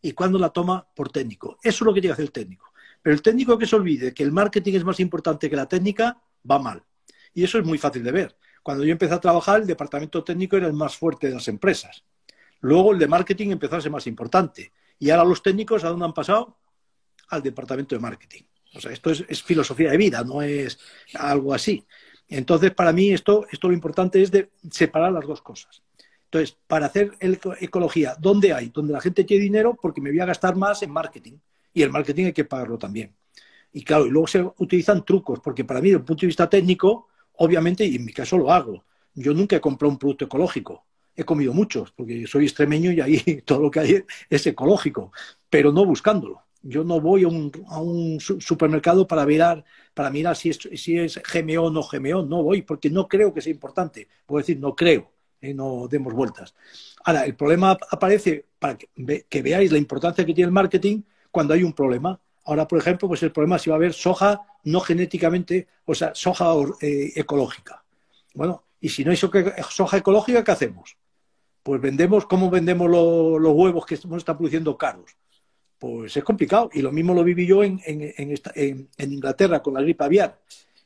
[0.01, 1.57] y cuando la toma por técnico.
[1.61, 2.71] Eso es lo que tiene que hacer el técnico.
[3.01, 6.21] Pero el técnico que se olvide que el marketing es más importante que la técnica,
[6.49, 6.83] va mal.
[7.33, 8.37] Y eso es muy fácil de ver.
[8.63, 12.03] Cuando yo empecé a trabajar, el departamento técnico era el más fuerte de las empresas.
[12.61, 14.71] Luego el de marketing empezó a ser más importante.
[14.99, 16.57] Y ahora los técnicos, ¿a dónde han pasado?
[17.29, 18.43] Al departamento de marketing.
[18.73, 20.79] O sea, esto es, filosofía de vida, no es
[21.15, 21.85] algo así.
[22.27, 25.81] Entonces, para mí, esto, esto lo importante es de separar las dos cosas.
[26.25, 27.11] Entonces, para hacer
[27.59, 28.69] ecología, ¿dónde hay?
[28.69, 31.33] Donde la gente tiene dinero, porque me voy a gastar más en marketing.
[31.73, 33.13] Y el marketing hay que pagarlo también.
[33.73, 36.49] Y claro, y luego se utilizan trucos, porque para mí, desde el punto de vista
[36.49, 37.09] técnico,
[37.41, 38.85] obviamente, y en mi caso lo hago.
[39.15, 40.85] Yo nunca he comprado un producto ecológico.
[41.15, 45.11] He comido muchos, porque soy extremeño y ahí todo lo que hay es ecológico,
[45.49, 46.43] pero no buscándolo.
[46.63, 51.63] Yo no voy a un, supermercado para mirar, para mirar si, es, si es GMO
[51.63, 52.21] o no GMO.
[52.23, 54.07] No voy, porque no creo que sea importante.
[54.27, 56.53] Puedo decir, no creo, eh, no demos vueltas.
[57.03, 61.01] Ahora, el problema aparece para que, veáis la importancia que tiene el marketing
[61.31, 62.21] cuando hay un problema.
[62.45, 65.95] Ahora, por ejemplo, pues el problema es si va a haber soja no genéticamente, o
[65.95, 67.83] sea, soja eh, ecológica.
[68.33, 70.97] Bueno, y si no hay soja ecológica, ¿qué hacemos?
[71.63, 75.15] Pues vendemos, ¿cómo vendemos los huevos que estamos están produciendo caros?
[75.77, 76.69] Pues es complicado.
[76.73, 77.79] Y lo mismo lo viví yo en,
[78.97, 80.39] Inglaterra con la gripe aviar,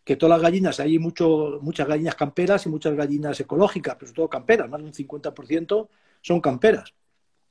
[0.04, 4.16] que todas las gallinas, hay mucho, muchas gallinas camperas y muchas gallinas ecológicas, pero sobre
[4.16, 5.88] todo camperas, más de un 50%
[6.22, 6.94] son camperas.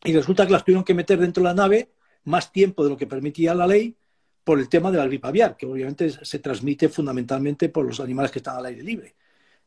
[0.03, 1.91] Y resulta que las tuvieron que meter dentro de la nave
[2.25, 3.97] más tiempo de lo que permitía la ley
[4.45, 8.31] por el tema de la gripe aviar, que obviamente se transmite fundamentalmente por los animales
[8.31, 9.15] que están al aire libre.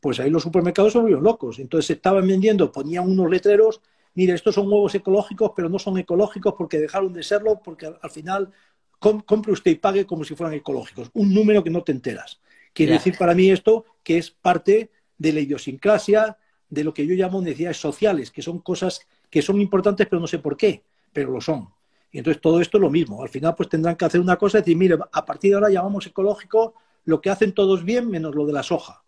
[0.00, 1.58] Pues ahí los supermercados son volvieron locos.
[1.58, 3.80] Entonces se estaban vendiendo, ponían unos letreros,
[4.14, 8.10] mire, estos son huevos ecológicos, pero no son ecológicos porque dejaron de serlo, porque al,
[8.10, 8.52] final
[8.98, 11.10] compre usted y pague como si fueran ecológicos.
[11.14, 12.40] Un número que no te enteras.
[12.72, 16.38] Quiere decir para mí esto que es parte de la idiosincrasia,
[16.68, 20.26] de lo que yo llamo necesidades sociales, que son cosas que son importantes, pero no
[20.28, 21.68] sé por qué, pero lo son.
[22.10, 23.22] Y entonces todo esto es lo mismo.
[23.22, 26.06] Al final pues tendrán que hacer una cosa decir, mire, a partir de ahora llamamos
[26.06, 29.02] ecológico lo que hacen todos bien menos lo de la soja.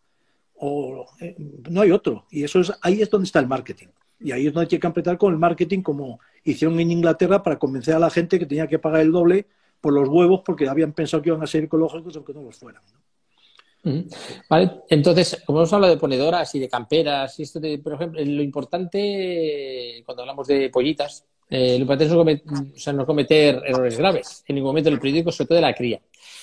[0.55, 1.37] O eh,
[1.71, 2.27] no hay otro.
[2.31, 3.89] Y eso es, ahí es donde está el marketing.
[4.19, 7.59] Y ahí es donde hay que apretar con el marketing como hicieron en Inglaterra para
[7.59, 9.47] convencer a la gente que tenía que pagar el doble
[9.81, 12.83] por los huevos porque habían pensado que iban a ser ecológicos aunque no los fueran.
[14.49, 18.21] Vale, entonces, como hemos hablado de ponedoras y de camperas, y esto de, por ejemplo,
[18.23, 22.05] lo importante cuando hablamos de pollitas, eh, lo importante
[22.77, 25.75] es no cometer, errores graves en ningún momento en el periódico, sobre todo de la
[25.75, 26.01] cría.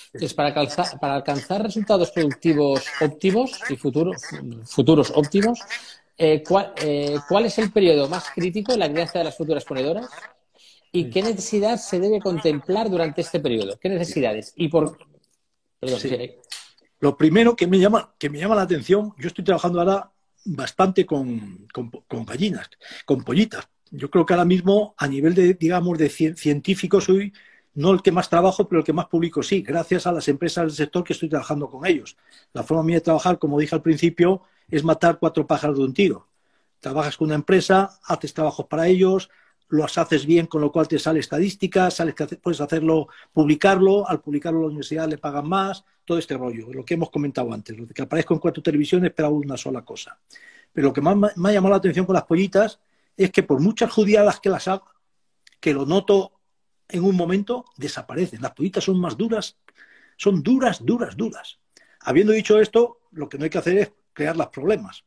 [0.08, 0.54] Entonces, para,
[1.00, 4.22] para alcanzar resultados productivos óptimos y futuros,
[4.66, 5.62] futuros óptimos,
[6.18, 6.44] eh,
[6.82, 10.10] eh, ¿cuál, es el periodo más crítico en la crianza de las futuras ponedoras?
[10.92, 13.78] ¿Y qué necesidad se debe contemplar durante este periodo?
[13.80, 14.54] ¿Qué necesidades?
[14.56, 14.98] Y por...
[17.00, 20.12] Lo primero que me, llama, que me llama la atención, yo estoy trabajando ahora
[20.44, 22.68] bastante con, con gallinas,
[23.06, 27.34] con pollitas, yo creo que ahora mismo, a nivel de, digamos, de científico, soy
[27.78, 30.64] no el que más trabajo, pero el que más publico, sí, gracias a las empresas
[30.66, 32.18] del sector que estoy trabajando con ellos.
[32.52, 35.94] La forma mía de trabajar, como dije al principio, es matar cuatro pájaros de un
[35.94, 36.28] tiro.
[36.80, 39.30] Trabajas con una empresa, haces trabajos para ellos,
[39.70, 44.22] los haces bien, con lo cual te sale estadística, sales que puedes hacerlo, publicarlo, al
[44.22, 47.86] publicarlo la universidad le pagan más, todo este rollo, lo que hemos comentado antes, lo
[47.86, 50.18] que aparezco en cuatro televisiones, pero una sola cosa.
[50.74, 52.80] Pero lo que más me ha llamado la atención con las pollitas
[53.18, 54.86] es que por muchas judiadas que las haga,
[55.60, 56.40] que lo noto
[56.88, 58.42] en un momento, desaparecen.
[58.42, 59.58] Las pollitas son más duras,
[60.16, 61.60] son duras, duras, duras.
[62.02, 65.04] Habiendo dicho esto, lo que no hay que hacer es crear los problemas.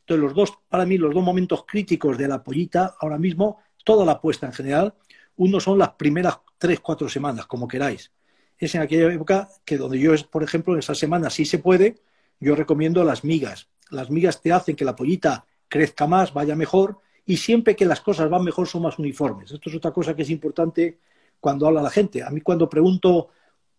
[0.00, 4.04] Entonces, los dos, para mí, los dos momentos críticos de la pollita, ahora mismo, toda
[4.04, 4.94] la apuesta en general,
[5.36, 8.12] uno son las primeras tres, cuatro semanas, como queráis.
[8.58, 12.02] Es en aquella época que donde yo, por ejemplo, en esa semana sí se puede,
[12.40, 13.68] yo recomiendo las migas.
[13.90, 18.00] Las migas te hacen que la pollita crezca más, vaya mejor, y siempre que las
[18.00, 19.52] cosas van mejor son más uniformes.
[19.52, 20.98] Esto es otra cosa que es importante
[21.40, 22.22] cuando habla la gente.
[22.22, 23.28] A mí cuando pregunto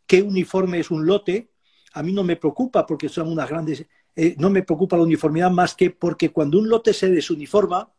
[0.05, 1.51] qué uniforme es un lote,
[1.93, 5.51] a mí no me preocupa porque son unas grandes, eh, no me preocupa la uniformidad
[5.51, 7.91] más que porque cuando un lote se desuniforma,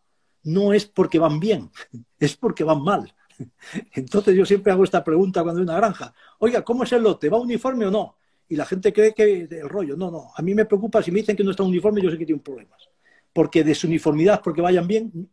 [0.45, 1.71] no es porque van bien,
[2.19, 3.15] es porque van mal.
[3.93, 6.15] Entonces yo siempre hago esta pregunta cuando hay una granja.
[6.39, 7.29] Oiga, ¿cómo es el lote?
[7.29, 8.17] ¿Va uniforme o no?
[8.49, 9.97] Y la gente cree que el rollo.
[9.97, 10.31] No, no.
[10.37, 12.43] A mí me preocupa si me dicen que no está uniforme, yo sé que tiene
[12.43, 12.89] problemas.
[13.33, 15.31] Porque desuniformidad, porque vayan bien,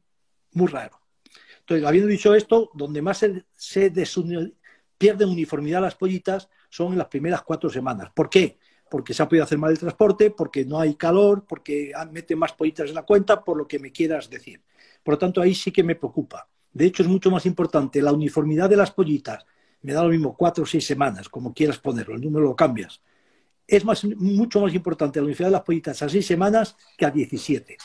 [0.54, 1.00] muy raro.
[1.60, 3.92] Entonces, habiendo dicho esto, donde más se, se
[4.98, 8.12] pierden uniformidad las pollitas son en las primeras cuatro semanas.
[8.14, 8.60] ¿Por qué?
[8.90, 12.54] Porque se ha podido hacer mal el transporte, porque no hay calor, porque mete más
[12.54, 14.62] pollitas en la cuenta, por lo que me quieras decir.
[15.04, 16.48] Por lo tanto, ahí sí que me preocupa.
[16.74, 19.46] De hecho, es mucho más importante la uniformidad de las pollitas.
[19.82, 23.02] Me da lo mismo cuatro o seis semanas, como quieras ponerlo, el número lo cambias.
[23.68, 27.12] Es más, mucho más importante la uniformidad de las pollitas a seis semanas que a
[27.12, 27.78] 17.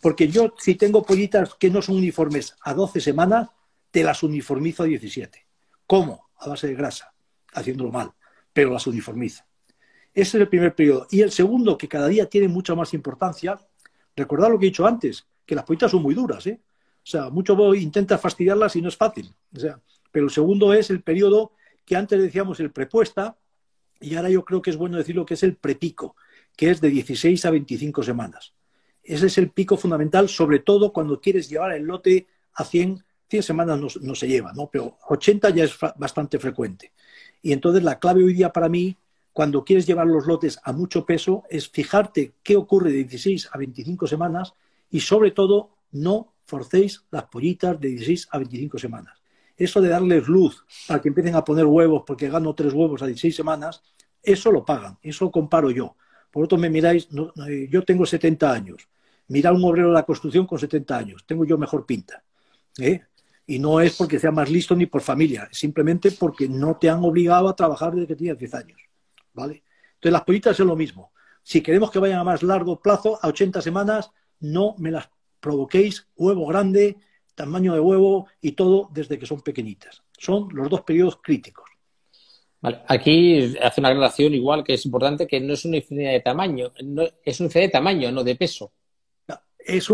[0.00, 3.48] Porque yo, si tengo pollitas que no son uniformes a 12 semanas,
[3.90, 5.46] te las uniformizo a 17.
[5.86, 6.28] ¿Cómo?
[6.38, 7.12] A base de grasa,
[7.52, 8.12] haciéndolo mal
[8.58, 9.46] pero las uniformiza.
[10.12, 11.06] Ese es el primer periodo.
[11.12, 13.56] Y el segundo, que cada día tiene mucha más importancia,
[14.16, 16.60] recordad lo que he dicho antes, que las pollitas son muy duras, ¿eh?
[16.96, 19.32] O sea, mucho intenta fastidiarlas y no es fácil.
[19.54, 19.80] O sea,
[20.10, 21.52] pero el segundo es el periodo
[21.84, 23.38] que antes decíamos el prepuesta,
[24.00, 26.16] y ahora yo creo que es bueno decirlo que es el prepico,
[26.56, 28.54] que es de 16 a 25 semanas.
[29.08, 33.42] Ese es el pico fundamental, sobre todo cuando quieres llevar el lote a 100, 100
[33.42, 34.68] semanas no, no se lleva, ¿no?
[34.70, 36.92] Pero 80 ya es bastante frecuente.
[37.40, 38.98] Y entonces la clave hoy día para mí,
[39.32, 43.56] cuando quieres llevar los lotes a mucho peso, es fijarte qué ocurre de 16 a
[43.56, 44.52] 25 semanas
[44.90, 49.22] y sobre todo no forcéis las pollitas de 16 a 25 semanas.
[49.56, 53.06] Eso de darles luz para que empiecen a poner huevos porque gano tres huevos a
[53.06, 53.82] 16 semanas,
[54.22, 55.96] eso lo pagan, eso lo comparo yo.
[56.30, 57.08] Por otro me miráis,
[57.48, 58.86] eh, yo tengo 70 años.
[59.28, 62.22] Mira un obrero de la construcción con 70 años, tengo yo mejor pinta.
[62.78, 63.02] ¿eh?
[63.46, 67.04] Y no es porque sea más listo ni por familia, simplemente porque no te han
[67.04, 68.80] obligado a trabajar desde que tenías 10 años.
[69.34, 69.62] ¿Vale?
[69.94, 71.12] Entonces las pollitas es lo mismo.
[71.42, 74.10] Si queremos que vayan a más largo plazo, a 80 semanas,
[74.40, 75.08] no me las
[75.40, 76.96] provoquéis huevo grande,
[77.34, 80.02] tamaño de huevo y todo desde que son pequeñitas.
[80.18, 81.68] Son los dos periodos críticos.
[82.88, 86.72] Aquí hace una relación igual que es importante que no es una diferencia de tamaño,
[86.76, 88.72] es una diferencia de tamaño, no de peso
[89.68, 89.88] es,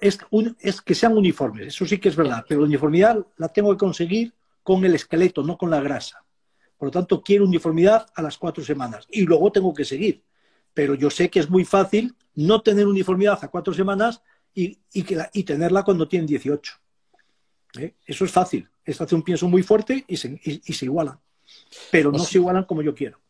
[0.00, 0.18] es,
[0.60, 3.78] es, que sean uniformes, eso sí que es verdad, pero la uniformidad la tengo que
[3.78, 6.24] conseguir con el esqueleto, no con la grasa.
[6.78, 10.22] Por lo tanto, quiero uniformidad a las cuatro semanas y luego tengo que seguir.
[10.74, 14.22] Pero yo sé que es muy fácil no tener uniformidad a cuatro semanas
[14.54, 16.72] y, y, tenerla cuando tienen 18.
[17.78, 17.94] ¿Eh?
[18.04, 18.68] Eso es fácil.
[18.84, 21.18] Es hace un pienso muy fuerte y se, y, se igualan.
[21.90, 23.20] Pero no se igualan como yo quiero.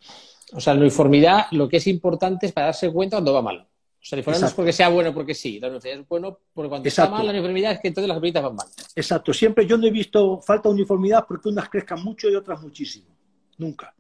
[0.53, 3.67] O sea, la uniformidad lo que es importante es para darse cuenta cuando va mal.
[4.07, 5.59] O sea, no es porque sea bueno, porque sí.
[5.59, 8.43] La uniformidad es bueno porque cuando está mal la uniformidad es que entonces las pollitas
[8.43, 8.67] van mal.
[8.95, 9.33] Exacto.
[9.33, 13.09] Siempre yo no he visto falta de uniformidad porque unas crezcan mucho y otras muchísimo.
[13.59, 13.95] Nunca.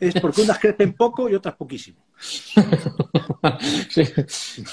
[0.00, 2.06] Es porque unas crecen poco y otras poquísimo.
[3.90, 4.64] sí.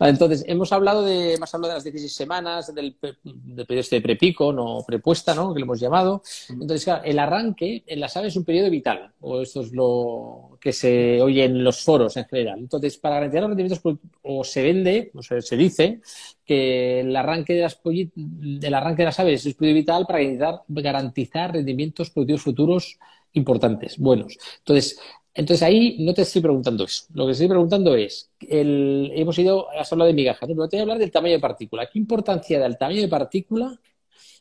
[0.00, 4.02] Entonces, hemos hablado de, más hablado de las 16 semanas, del, del periodo este de
[4.02, 5.52] prepico, no prepuesta, ¿no?
[5.52, 6.22] Que lo hemos llamado.
[6.48, 10.58] Entonces, claro, el arranque en las aves es un periodo vital, o esto es lo
[10.60, 12.58] que se oye en los foros en general.
[12.58, 16.00] Entonces, para garantizar los rendimientos, o se vende, o se, se dice,
[16.44, 20.18] que el arranque de las del arranque de las aves es un periodo vital para
[20.20, 22.98] garantizar, garantizar rendimientos productivos futuros
[23.32, 24.38] importantes, buenos.
[24.58, 24.98] Entonces,
[25.34, 27.06] entonces ahí no te estoy preguntando eso.
[27.12, 30.78] Lo que estoy preguntando es, el, hemos ido, has hablado de migajas, pero te voy
[30.78, 31.88] a hablar del tamaño de partícula.
[31.92, 33.80] ¿Qué importancia da el tamaño de partícula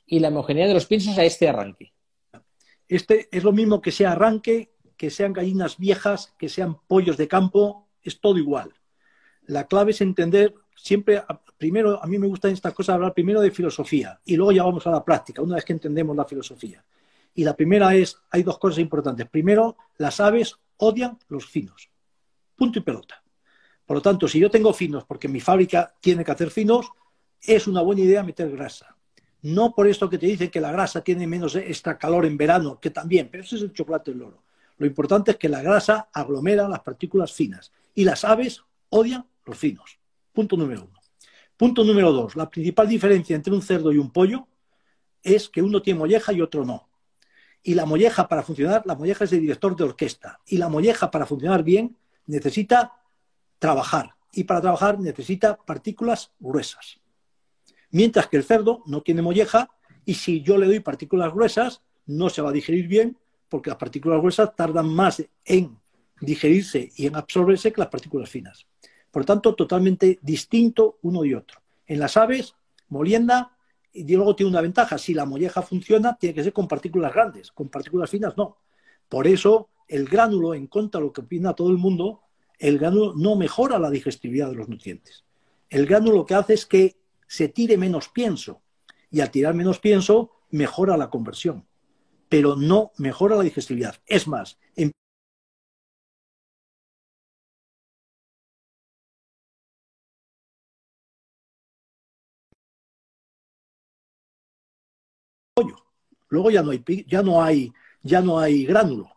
[0.05, 1.93] y la homogeneidad de los piensos a este arranque?
[2.87, 7.27] Este es lo mismo que sea arranque, que sean gallinas viejas, que sean pollos de
[7.27, 8.71] campo, es todo igual.
[9.47, 11.23] La clave es entender siempre,
[11.57, 14.85] primero, a mí me gusta estas cosas hablar primero de filosofía y luego ya vamos
[14.85, 16.85] a la práctica, una vez que entendemos la filosofía.
[17.33, 19.27] Y la primera es, hay dos cosas importantes.
[19.27, 21.89] Primero, las aves odian los finos.
[22.55, 23.23] Punto y pelota.
[23.85, 26.89] Por lo tanto, si yo tengo finos porque mi fábrica tiene que hacer finos,
[27.41, 28.95] es una buena idea meter grasa.
[29.41, 32.79] No por esto que te dicen que la grasa tiene menos extra calor en verano,
[32.79, 34.43] que también, pero eso es el chocolate del loro.
[34.77, 39.57] Lo importante es que la grasa aglomera las partículas finas y las aves odian los
[39.57, 39.99] finos.
[40.31, 40.99] Punto número uno.
[41.57, 42.35] Punto número dos.
[42.35, 44.47] La principal diferencia entre un cerdo y un pollo
[45.21, 46.89] es que uno tiene molleja y otro no.
[47.63, 50.39] Y la molleja para funcionar, la molleja es el director de orquesta.
[50.45, 51.97] Y la molleja para funcionar bien
[52.27, 52.93] necesita
[53.57, 54.15] trabajar.
[54.33, 56.99] Y para trabajar necesita partículas gruesas.
[57.91, 59.69] Mientras que el cerdo no tiene molleja
[60.03, 63.17] y si yo le doy partículas gruesas, no se va a digerir bien
[63.47, 65.77] porque las partículas gruesas tardan más en
[66.19, 68.65] digerirse y en absorberse que las partículas finas.
[69.11, 71.61] Por tanto, totalmente distinto uno y otro.
[71.85, 72.55] En las aves,
[72.89, 73.52] molienda,
[73.93, 74.97] y luego tiene una ventaja.
[74.97, 78.57] Si la molleja funciona, tiene que ser con partículas grandes, con partículas finas no.
[79.07, 82.21] Por eso, el gránulo, en contra de lo que opina todo el mundo,
[82.57, 85.23] el gránulo no mejora la digestibilidad de los nutrientes.
[85.69, 88.61] El gránulo lo que hace es que se tire menos pienso
[89.11, 91.65] y al tirar menos pienso mejora la conversión,
[92.29, 93.95] pero no mejora la digestibilidad.
[94.05, 94.57] Es más,
[106.33, 107.71] Luego ya no hay ya no hay
[108.01, 109.07] ya no hay gránulo.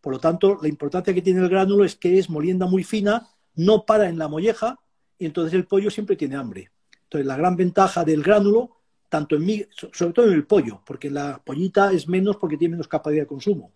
[0.00, 3.28] Por lo tanto, la importancia que tiene el gránulo es que es molienda muy fina,
[3.54, 4.78] no para en la molleja
[5.16, 6.70] y entonces el pollo siempre tiene hambre.
[7.04, 11.40] Entonces, la gran ventaja del gránulo, tanto en sobre todo en el pollo, porque la
[11.42, 13.72] pollita es menos porque tiene menos capacidad de consumo.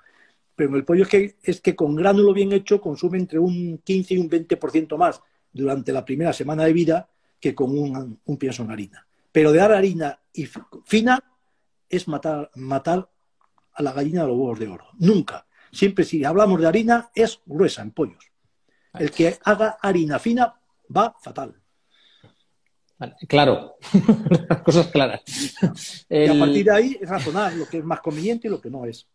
[0.56, 3.78] Pero en el pollo es que, es que con gránulo bien hecho consume entre un
[3.78, 5.22] 15 y un 20% más
[5.52, 9.06] durante la primera semana de vida que con un, un pienso en harina.
[9.30, 10.48] Pero de dar harina y
[10.84, 11.22] fina
[11.90, 13.10] es matar, matar
[13.74, 14.86] a la gallina de los huevos de oro.
[14.98, 15.46] Nunca.
[15.72, 18.30] Siempre si hablamos de harina es gruesa en pollos.
[18.94, 20.54] El que haga harina fina
[20.94, 21.54] va fatal.
[23.28, 23.76] claro,
[24.64, 25.22] cosas claras.
[26.08, 28.70] Y a partir de ahí es razonar lo que es más conveniente y lo que
[28.70, 29.06] no es.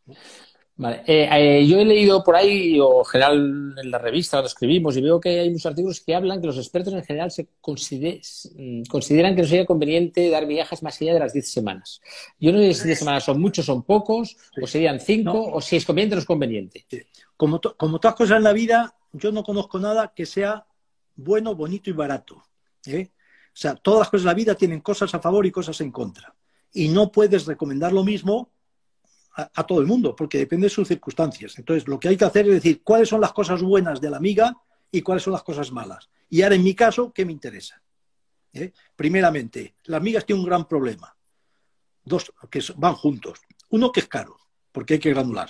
[0.78, 1.04] Vale.
[1.08, 4.98] Eh, eh, yo he leído por ahí, o en general en la revista, lo escribimos,
[4.98, 8.84] y veo que hay muchos artículos que hablan que los expertos en general se mm,
[8.90, 12.02] consideran que no sería conveniente dar viajes más allá de las 10 semanas.
[12.40, 15.78] Yo no sé si 10 semanas son muchos, son pocos, o serían 5, o si
[15.78, 16.86] es conveniente o no es conveniente.
[17.38, 20.66] Como, como todas cosas en la vida, yo no conozco nada que sea
[21.16, 22.44] bueno, bonito y barato.
[22.86, 23.12] ¿eh?
[23.48, 25.92] O sea, todas las cosas de la vida tienen cosas a favor y cosas en
[25.92, 26.36] contra.
[26.74, 28.52] Y no puedes recomendar lo mismo
[29.36, 31.58] a, todo el mundo, porque depende de sus circunstancias.
[31.58, 34.18] Entonces, lo que hay que hacer es decir cuáles son las cosas buenas de la
[34.18, 34.56] amiga
[34.90, 36.10] y cuáles son las cosas malas.
[36.30, 37.82] Y ahora, en mi caso, ¿qué me interesa?
[38.54, 38.72] ¿Eh?
[38.96, 41.16] Primeramente, las migas tienen un gran problema.
[42.04, 43.42] Dos que van juntos.
[43.72, 44.38] Uno, que es caro,
[44.72, 45.50] porque hay que granular.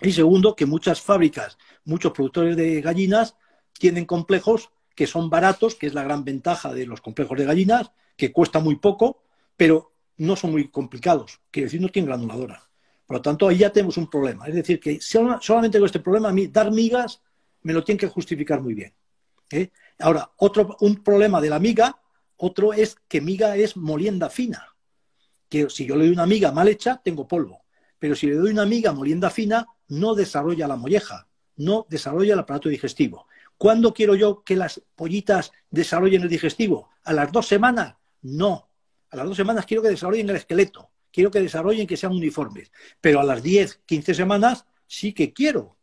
[0.00, 3.36] Y segundo, que muchas fábricas, muchos productores de gallinas
[3.72, 7.90] tienen complejos que son baratos, que es la gran ventaja de los complejos de gallinas,
[8.16, 9.24] que cuesta muy poco,
[9.56, 12.69] pero no son muy complicados, que decir, no tienen granuladora.
[13.10, 14.46] Por lo tanto, ahí ya tenemos un problema.
[14.46, 17.20] Es decir, que solamente con este problema, a mí dar migas
[17.62, 18.94] me lo tienen que justificar muy bien.
[19.50, 19.72] ¿eh?
[19.98, 22.00] Ahora, otro, un problema de la miga,
[22.36, 24.76] otro es que miga es molienda fina.
[25.48, 27.64] Que si yo le doy una miga mal hecha, tengo polvo.
[27.98, 32.38] Pero si le doy una miga molienda fina, no desarrolla la molleja, no desarrolla el
[32.38, 33.26] aparato digestivo.
[33.58, 36.90] ¿Cuándo quiero yo que las pollitas desarrollen el digestivo?
[37.02, 37.96] ¿A las dos semanas?
[38.22, 38.68] No.
[39.10, 40.90] A las dos semanas quiero que desarrollen el esqueleto.
[41.12, 42.70] Quiero que desarrollen, que sean uniformes.
[43.00, 45.76] Pero a las 10, 15 semanas sí que quiero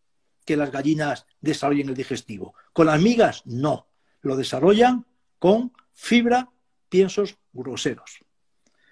[0.45, 2.53] que las gallinas desarrollen el digestivo.
[2.73, 3.87] Con las migas, no.
[4.21, 5.05] Lo desarrollan
[5.39, 6.49] con fibra,
[6.89, 8.19] piensos groseros.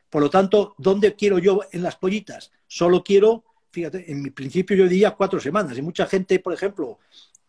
[0.09, 2.51] Por lo tanto, ¿dónde quiero yo en las pollitas?
[2.67, 5.77] Solo quiero, fíjate, en mi principio yo diría cuatro semanas.
[5.77, 6.99] Y mucha gente, por ejemplo,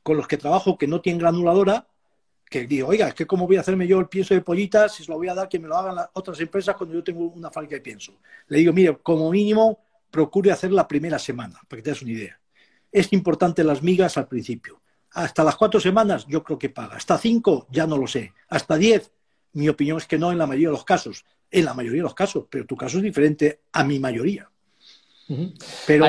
[0.03, 1.89] con los que trabajo que no tienen granuladora,
[2.49, 5.05] que digo, oiga, es que cómo voy a hacerme yo el pienso de pollitas si
[5.05, 7.27] se lo voy a dar que me lo hagan las otras empresas cuando yo tengo
[7.27, 8.15] una fábrica de pienso.
[8.49, 9.81] Le digo, mire, como mínimo,
[10.11, 12.41] procure hacer la primera semana, para que te des una idea.
[12.93, 14.81] Es importante las migas al principio.
[15.11, 16.97] Hasta las cuatro semanas yo creo que paga.
[16.97, 18.33] Hasta cinco ya no lo sé.
[18.49, 19.11] Hasta diez,
[19.53, 21.25] mi opinión es que no en la mayoría de los casos.
[21.51, 24.51] En la mayoría de los casos, pero tu caso es diferente a mi mayoría.
[25.87, 26.07] Pero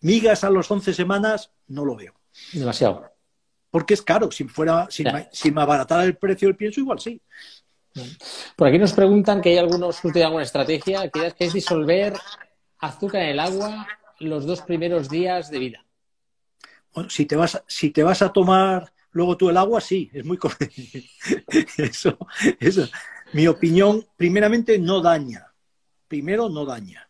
[0.00, 2.14] migas a las once semanas no lo veo.
[2.52, 3.10] Demasiado.
[3.70, 4.30] Porque es caro.
[4.30, 7.20] Si fuera, si, me, abaratara el precio del pienso, igual sí.
[8.56, 12.14] Por aquí nos preguntan que hay algunos que alguna estrategia que es disolver
[12.78, 13.86] azúcar en el agua
[14.20, 15.84] los dos primeros días de vida.
[16.94, 20.24] Bueno, si te vas, si te vas a tomar luego tú el agua, sí, es
[20.24, 20.38] muy
[21.78, 22.18] eso,
[22.60, 22.88] eso.
[23.32, 25.52] Mi opinión, primeramente, no daña.
[26.06, 27.08] Primero, no daña.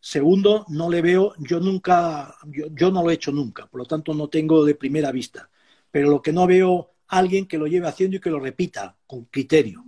[0.00, 4.12] Segundo, no le veo, yo nunca, yo, no lo he hecho nunca, por lo tanto
[4.14, 5.48] no tengo de primera vista.
[5.92, 9.26] Pero lo que no veo alguien que lo lleve haciendo y que lo repita con
[9.26, 9.84] criterio.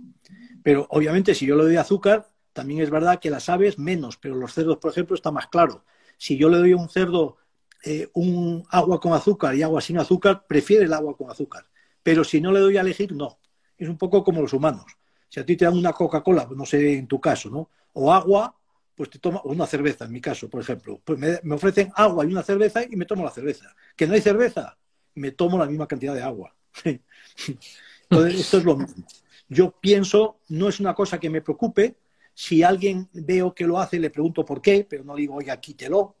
[0.63, 4.35] Pero obviamente si yo le doy azúcar, también es verdad que las aves menos, pero
[4.35, 5.83] los cerdos, por ejemplo, está más claro.
[6.17, 7.35] Si yo le doy a un cerdo
[7.83, 11.65] eh, un agua con azúcar y agua sin azúcar, prefiere el agua con azúcar.
[12.01, 13.39] Pero si no le doy a elegir, no.
[13.77, 14.85] Es un poco como los humanos.
[15.27, 17.69] Si a ti te dan una Coca-Cola, no sé en tu caso, ¿no?
[17.93, 18.55] O agua,
[18.95, 21.01] pues te tomo una cerveza, en mi caso, por ejemplo.
[21.03, 23.75] Pues me, ofrecen agua y una cerveza y me tomo la cerveza.
[23.95, 24.77] ¿Que no hay cerveza?
[25.15, 26.53] Me tomo la misma cantidad de agua.
[26.83, 29.05] Entonces, esto es lo mismo.
[29.47, 31.95] Yo pienso, no es una cosa que me preocupe.
[32.33, 36.15] Si alguien veo que lo hace, le pregunto por qué, pero no digo, oiga, quítelo.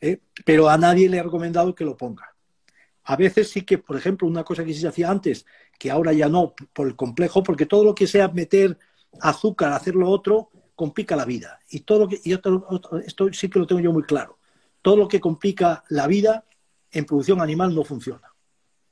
[0.00, 0.20] ¿eh?
[0.44, 2.34] Pero a nadie le he recomendado que lo ponga.
[3.04, 5.46] A veces sí que, por ejemplo, una cosa que sí se hacía antes,
[5.78, 8.78] que ahora ya no, por el complejo, porque todo lo que sea meter
[9.20, 11.58] azúcar, hacer lo otro, complica la vida.
[11.70, 14.38] Y todo lo que, y esto sí que lo tengo yo muy claro.
[14.82, 16.44] Todo lo que complica la vida
[16.90, 18.27] en producción animal no funciona.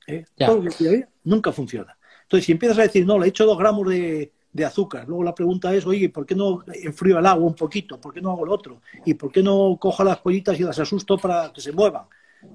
[0.06, 0.24] ¿Eh?
[0.36, 1.96] Todo lo que nunca funciona.
[2.22, 5.06] Entonces, si empiezas a decir, no, le he hecho dos gramos de, de azúcar.
[5.06, 8.00] Luego la pregunta es, oye, ¿por qué no enfrío el agua un poquito?
[8.00, 8.80] ¿Por qué no hago lo otro?
[9.04, 12.04] ¿Y por qué no cojo las pollitas y las asusto para que se muevan?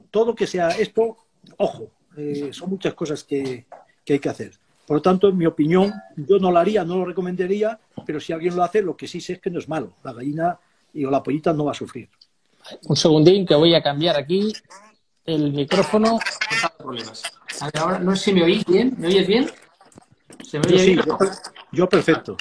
[0.09, 1.15] Todo que sea esto,
[1.57, 3.65] ojo, eh, son muchas cosas que,
[4.09, 4.51] hay que hacer.
[4.85, 8.33] Por lo tanto, en mi opinión, yo no lo haría, no lo recomendaría, pero si
[8.33, 9.93] alguien lo hace, lo que sí sé es que no es malo.
[10.03, 10.59] La gallina
[10.93, 12.09] y o la pollita no va a sufrir.
[12.87, 14.51] Un segundín que voy a cambiar aquí
[15.25, 16.19] el micrófono.
[16.77, 17.23] problemas.
[17.62, 18.95] Ahora no sé si me oís bien.
[18.97, 19.49] ¿Me oyes bien?
[20.43, 21.01] ¿Se me oye bien?
[21.72, 22.38] Yo perfecto.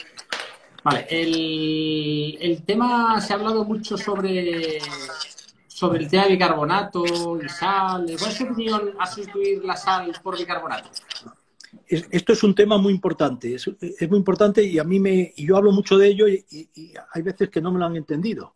[0.83, 4.79] Vale, el, el, tema se ha hablado mucho sobre,
[5.68, 7.05] sobre el tema de bicarbonato
[7.39, 8.07] y sal.
[8.18, 10.89] ¿Cuál es tu opinión a sustituir la sal por bicarbonato?
[11.87, 13.66] esto es un tema muy importante, es,
[14.09, 17.23] muy importante y a mí me, y yo hablo mucho de ello y, y, hay
[17.23, 18.55] veces que no me lo han entendido.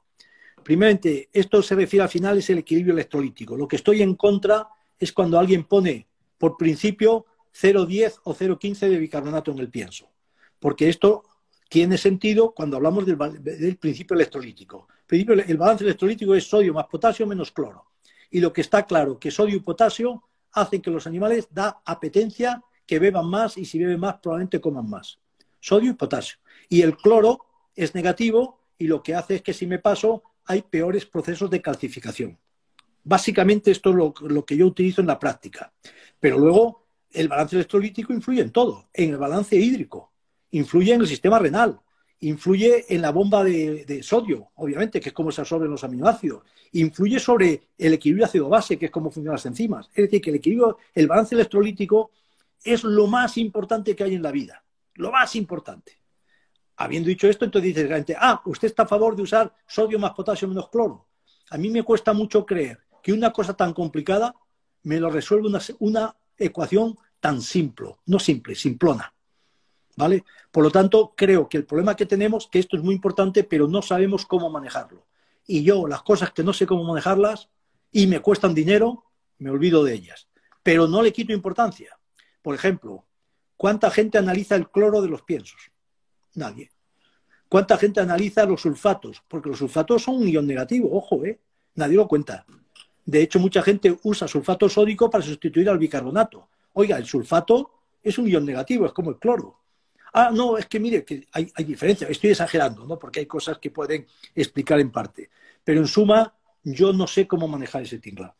[0.63, 3.57] Primeramente, esto se refiere al final es el equilibrio electrolítico.
[3.57, 6.09] Lo que estoy en contra es cuando alguien pone
[6.45, 7.25] por principio
[7.59, 10.11] 0,10 o 0,15 de bicarbonato en el pienso
[10.65, 11.25] porque esto
[11.69, 14.89] tiene sentido cuando hablamos del, principio electrolítico.
[15.11, 17.85] El, balance electrolítico es sodio más potasio menos cloro.
[18.31, 22.63] Y lo que está claro, que sodio y potasio hacen que los animales da apetencia,
[22.87, 25.19] que beban más y si beben más probablemente coman más.
[25.61, 26.39] Sodio y potasio.
[26.71, 27.45] Y el cloro
[27.77, 31.61] es negativo y lo que hace es que si me paso hay peores procesos de
[31.61, 32.39] calcificación.
[33.05, 35.73] Básicamente esto es lo, que yo utilizo en la práctica.
[36.19, 40.15] Pero luego el balance electrolítico influye en todo, en el balance hídrico
[40.55, 41.81] influye en el sistema renal,
[42.21, 47.19] influye en la bomba de, sodio, obviamente, que es como se absorben los aminoácidos, influye
[47.19, 49.91] sobre el equilibrio ácido-base, que es cómo funcionan las enzimas.
[49.95, 52.13] Es decir, que el equilibrio, el balance electrolítico
[52.63, 56.01] es lo más importante que hay en la vida, lo más importante.
[56.77, 59.99] Habiendo dicho esto, entonces dice la gente, ah, usted está a favor de usar sodio
[59.99, 61.09] más potasio menos cloro.
[61.51, 64.35] A mí me cuesta mucho creer que una cosa tan complicada
[64.83, 69.13] me lo resuelve una, una ecuación tan simple, no simple, simplona.
[69.95, 70.25] ¿vale?
[70.51, 73.69] Por lo tanto, creo que el problema que tenemos, que esto es muy importante, pero
[73.69, 75.07] no sabemos cómo manejarlo.
[75.47, 77.51] Y yo, las cosas que no sé cómo manejarlas
[77.93, 79.05] y me cuestan dinero,
[79.39, 80.27] me olvido de ellas.
[80.63, 81.99] Pero no le quito importancia.
[82.41, 83.05] Por ejemplo,
[83.59, 85.71] ¿cuánta gente analiza el cloro de los piensos?
[86.35, 86.71] Nadie.
[87.51, 89.23] ¿Cuánta gente analiza los sulfatos?
[89.29, 91.39] Porque los sulfatos son un ion negativo, ojo, ¿eh?
[91.75, 92.47] Nadie lo cuenta.
[93.05, 96.49] De hecho, mucha gente usa sulfato sódico para sustituir al bicarbonato.
[96.75, 97.71] Oiga, el sulfato
[98.03, 99.61] es un ion negativo, es como el cloro.
[100.13, 102.07] Ah, no, es que mire, que hay, hay diferencia.
[102.09, 102.99] Estoy exagerando, ¿no?
[102.99, 105.31] Porque hay cosas que pueden explicar en parte.
[105.65, 108.35] Pero en suma, yo no sé cómo manejar ese tinglado.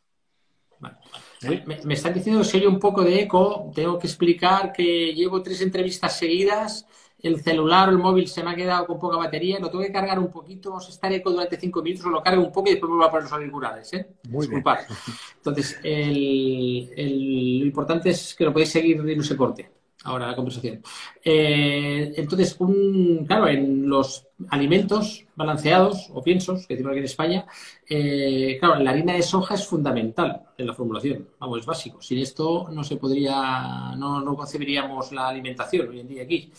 [1.41, 1.63] ¿Eh?
[1.65, 3.71] Me, están diciendo que soy un poco de eco.
[3.73, 6.85] Tengo que explicar que llevo tres entrevistas seguidas.
[7.19, 9.59] El celular o el móvil se me ha quedado con poca batería.
[9.59, 10.69] Lo tengo que cargar un poquito.
[10.69, 12.11] Vamos a estar eco durante cinco minutos.
[12.11, 13.93] Lo cargo un poco y después me voy a poner los auriculares.
[13.93, 14.07] ¿eh?
[14.29, 20.35] Muy Entonces, lo importante es que lo podéis seguir y no se corte ahora la
[20.35, 20.81] conversación.
[21.23, 27.45] Eh, entonces, un, claro, en los alimentos balanceados o piensos, que decimos aquí en España,
[27.89, 32.01] eh, claro, la harina de soja es fundamental en la formulación, vamos, es básico.
[32.01, 36.51] Sin esto no se podría, no, no concebiríamos la alimentación hoy en día aquí.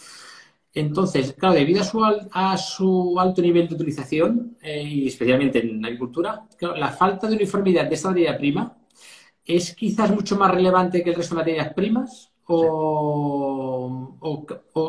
[0.76, 5.80] Entonces, claro, debido a su, a su alto nivel de utilización, eh, y especialmente en
[5.80, 8.76] la agricultura, la falta de uniformidad de esta materia prima
[9.42, 14.12] es quizás mucho más relevante que el resto de materias primas o,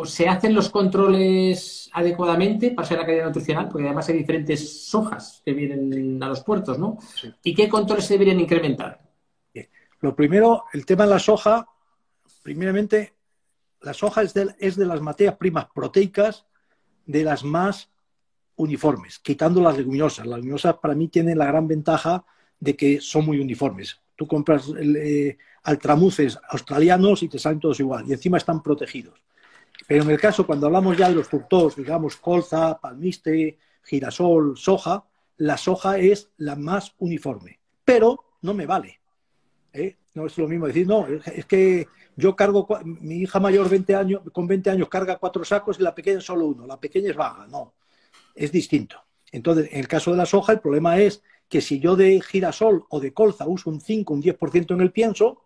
[0.03, 5.41] se hacen los controles adecuadamente para ser la calidad nutricional, porque además hay diferentes sojas
[5.45, 6.97] que vienen a los puertos, ¿no?
[7.43, 8.99] ¿Y qué controles se deberían incrementar?
[10.01, 11.65] Lo primero, el tema de la soja,
[12.43, 13.13] primeramente,
[13.87, 16.45] la soja es de, las materias primas proteicas
[17.05, 17.89] de las más
[18.57, 20.25] uniformes, quitando las leguminosas.
[20.25, 22.25] Las leguminosas para mí tienen la gran ventaja
[22.59, 23.97] de que son muy uniformes.
[24.17, 29.21] Tú compras eh, altramuces australianos y te salen todos igual, y encima están protegidos.
[29.87, 35.05] Pero en el caso, cuando hablamos ya de los fructos, digamos, colza, palmiste, girasol, soja,
[35.37, 37.61] la soja es la más uniforme.
[37.85, 38.99] Pero no me vale.
[39.71, 39.95] ¿eh?
[40.17, 44.21] No es lo mismo decir, no, es que yo cargo, mi hija mayor 20 años,
[44.33, 46.65] con 20 años carga cuatro sacos y la pequeña solo uno.
[46.65, 47.45] La pequeña es baja.
[47.45, 47.75] No,
[48.33, 48.97] es distinto.
[49.31, 52.85] Entonces, en el caso de la soja, el problema es que si yo de girasol
[52.89, 55.43] o de colza uso un 5, un 10% en el pienso,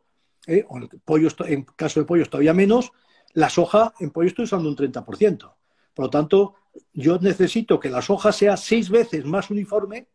[0.48, 0.66] ¿eh?
[0.70, 2.94] o en, pollo, en caso de pollo todavía menos,
[3.34, 5.54] la soja en pollo estoy usando un 30%.
[5.94, 6.56] Por lo tanto,
[6.94, 10.08] yo necesito que la soja sea seis veces más uniforme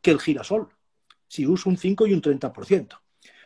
[0.00, 0.70] que el girasol,
[1.28, 3.01] si uso un 5 y un 30%.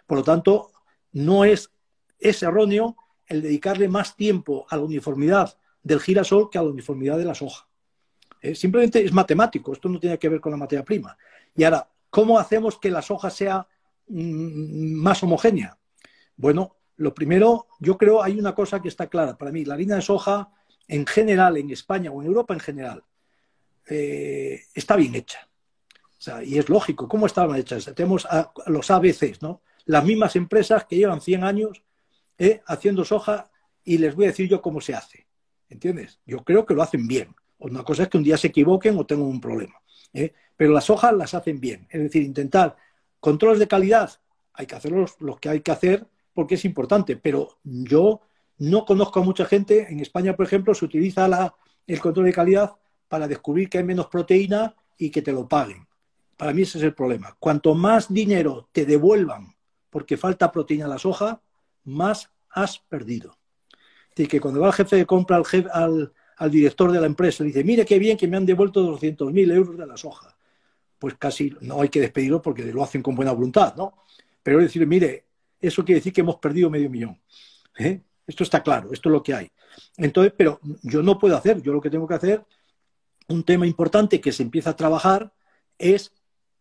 [0.06, 0.72] Por lo tanto,
[1.12, 1.70] no es,
[2.18, 2.96] erróneo
[3.26, 7.34] el dedicarle más tiempo a la uniformidad del girasol que a la uniformidad de la
[7.34, 7.68] soja.
[8.40, 11.16] Eh, simplemente es matemático, esto no tiene que ver con la materia prima.
[11.54, 13.66] Y ahora, ¿cómo hacemos que la soja sea
[14.08, 15.76] mm, más homogénea?
[16.36, 19.64] Bueno, lo primero, yo creo hay una cosa que está clara para mí.
[19.64, 20.50] La harina de soja,
[20.88, 23.04] en general, en España o en Europa en general,
[23.88, 25.48] eh, está bien hecha.
[26.44, 27.92] y es lógico, ¿cómo estaban hechas?
[27.94, 29.62] Tenemos a, los ABCs, ¿no?
[29.86, 31.82] Las mismas empresas que llevan 100 años
[32.38, 33.50] eh, haciendo soja
[33.84, 35.26] y les voy a decir yo cómo se hace.
[35.68, 36.20] ¿Entiendes?
[36.26, 37.34] Yo creo que lo hacen bien.
[37.58, 39.74] Una cosa es que un día se equivoquen o tengan un problema.
[40.12, 40.34] ¿eh?
[40.56, 41.86] Pero las hojas las hacen bien.
[41.90, 42.76] Es decir, intentar
[43.20, 44.10] controles de calidad,
[44.52, 47.16] hay que hacerlos los que hay que hacer porque es importante.
[47.16, 48.20] Pero yo
[48.58, 49.86] no conozco a mucha gente.
[49.90, 51.54] En España, por ejemplo, se utiliza la,
[51.86, 52.76] el control de calidad
[53.08, 55.86] para descubrir que hay menos proteína y que te lo paguen.
[56.36, 57.36] Para mí ese es el problema.
[57.38, 59.55] Cuanto más dinero te devuelvan
[59.96, 61.40] porque falta proteína en la soja,
[61.84, 63.38] más has perdido.
[64.14, 65.40] Es que cuando va el jefe de compra
[65.72, 66.12] al,
[66.50, 69.78] director de la empresa y dice, mire qué bien que me han devuelto 200.000 euros
[69.78, 70.36] de la soja,
[70.98, 73.94] pues casi no hay que despedirlo porque lo hacen con buena voluntad, ¿no?
[74.42, 75.28] Pero decir, mire,
[75.58, 77.18] eso quiere decir que hemos perdido medio millón.
[77.78, 78.02] ¿eh?
[78.26, 79.50] Esto está claro, esto es lo que hay.
[79.96, 82.44] Entonces, pero yo no puedo hacer, yo lo que tengo que hacer,
[83.28, 85.32] un tema importante que se empieza a trabajar
[85.78, 86.12] es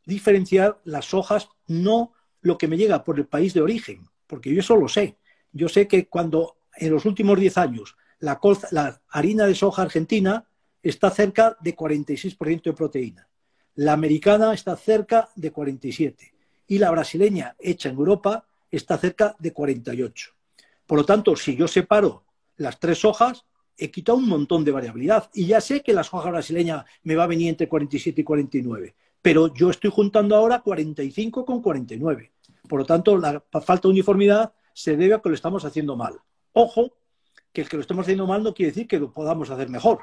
[0.06, 2.14] diferenciar las hojas, no
[2.46, 5.18] lo que me llega por el país de origen, porque yo eso lo sé.
[5.52, 8.40] Yo sé que cuando en los últimos 10 años la,
[8.70, 10.46] la harina de soja argentina
[10.84, 13.28] está cerca de 46% de proteína,
[13.74, 16.16] la americana está cerca de 47%
[16.68, 20.14] y la brasileña hecha en Europa está cerca de 48%.
[20.86, 22.26] Por lo tanto, si yo separo
[22.58, 23.44] las tres hojas,
[23.76, 27.24] he quitado un montón de variabilidad y ya sé que la soja brasileña me va
[27.24, 32.35] a venir entre 47 y 49, pero yo estoy juntando ahora 45 con 49.
[32.68, 36.20] Por lo tanto, la falta de uniformidad se debe a que lo estamos haciendo mal.
[36.52, 36.92] Ojo,
[37.56, 40.02] que el que lo estemos haciendo mal no quiere decir que lo podamos hacer mejor.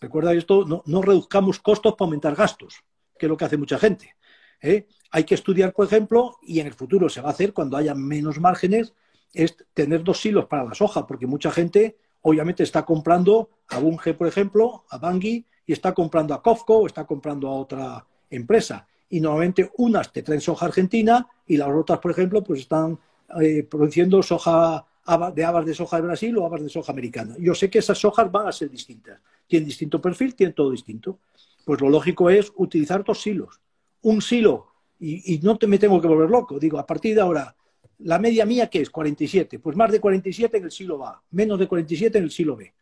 [0.00, 2.82] Recuerda esto, no, reduzcamos costos para aumentar gastos,
[3.18, 4.16] que es lo que hace mucha gente.
[4.60, 4.86] ¿eh?
[5.10, 7.94] Hay que estudiar, por ejemplo, y en el futuro se va a hacer cuando haya
[7.94, 8.92] menos márgenes,
[9.32, 14.14] es tener dos hilos para la soja, porque mucha gente obviamente está comprando a Bunge,
[14.14, 18.86] por ejemplo, a Bangui, y está comprando a Kofco o está comprando a otra empresa
[19.08, 22.98] y normalmente unas te traen soja argentina y las otras, por ejemplo, pues están
[23.40, 24.86] eh, produciendo soja
[25.34, 27.36] de habas de soja de Brasil o habas de soja americana.
[27.38, 29.20] Yo sé que esas sojas van a ser distintas.
[29.46, 31.20] Tienen distinto perfil, tienen todo distinto.
[31.64, 33.60] Pues lo lógico es utilizar dos silos.
[34.02, 37.54] Un silo, y, no te me tengo que volver loco, digo, a partir de ahora,
[37.98, 38.90] la media mía, ¿qué es?
[38.90, 39.60] 47.
[39.60, 42.74] Pues más de 47 en el silo A, menos de 47 en el silo B.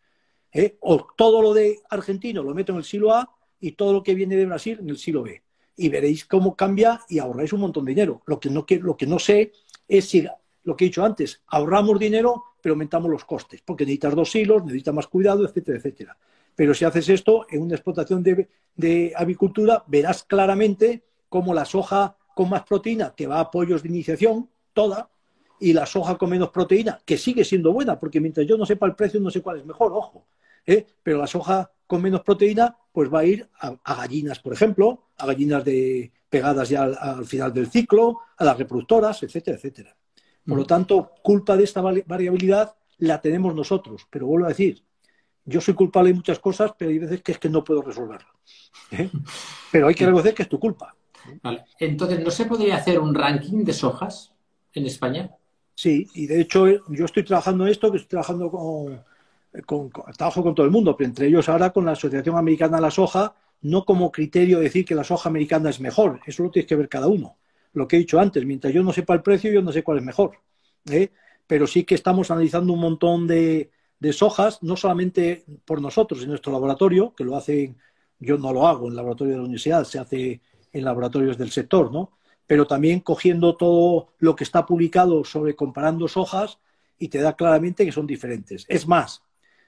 [0.52, 0.78] ¿eh?
[0.80, 4.14] O todo lo de argentino lo meto en el silo A y todo lo que
[4.14, 5.42] viene de Brasil en el silo B
[5.76, 8.22] y veréis cómo cambia y ahorráis un montón de dinero.
[8.26, 9.52] Lo que no, lo que no sé
[9.88, 10.26] es si,
[10.64, 14.64] lo que he dicho antes, ahorramos dinero, pero aumentamos los costes, porque necesitas dos hilos,
[14.64, 16.16] necesitas más cuidado, etcétera, etcétera.
[16.56, 22.16] Pero si haces esto en una explotación de, de avicultura, verás claramente cómo la soja
[22.34, 25.10] con más proteína te va a apoyos de iniciación, toda,
[25.60, 28.86] y la soja con menos proteína, que sigue siendo buena, porque mientras yo no sepa
[28.86, 30.26] el precio, no sé cuál es mejor, ojo.
[30.66, 30.86] ¿Eh?
[31.02, 35.26] Pero la soja con menos proteína, pues va a ir a, gallinas, por ejemplo, a
[35.26, 39.96] gallinas de, pegadas ya al, final del ciclo, a las reproductoras, etcétera, etcétera.
[40.46, 44.06] Por lo tanto, culpa de esta variabilidad la tenemos nosotros.
[44.10, 44.82] Pero vuelvo a decir,
[45.44, 48.28] yo soy culpable de muchas cosas, pero hay veces que es que no puedo resolverlo.
[48.90, 49.10] ¿eh?
[49.72, 50.94] Pero hay que reconocer que es tu culpa.
[51.78, 54.34] Entonces, ¿no se podría hacer un ranking de sojas
[54.72, 55.30] en España?
[55.74, 59.02] Sí, y de hecho yo estoy trabajando en esto, que estoy trabajando con,
[59.66, 62.82] con, trabajo con todo el mundo, pero entre ellos ahora con la Asociación Americana de
[62.82, 66.68] la Soja, no como criterio decir que la soja americana es mejor, eso lo tienes
[66.68, 67.38] que ver cada uno.
[67.72, 69.98] Lo que he dicho antes, mientras yo no sepa el precio, yo no sé cuál
[69.98, 70.38] es mejor.
[70.90, 71.10] ¿eh?
[71.46, 76.28] Pero sí que estamos analizando un montón de, de sojas, no solamente por nosotros en
[76.28, 77.78] nuestro laboratorio, que lo hacen,
[78.20, 80.40] yo no lo hago en el laboratorio de la universidad, se hace
[80.72, 82.18] en laboratorios del sector, ¿no?
[82.46, 86.58] Pero también cogiendo todo lo que está publicado sobre comparando sojas
[86.98, 88.66] y te da claramente que son diferentes.
[88.68, 89.22] Es más,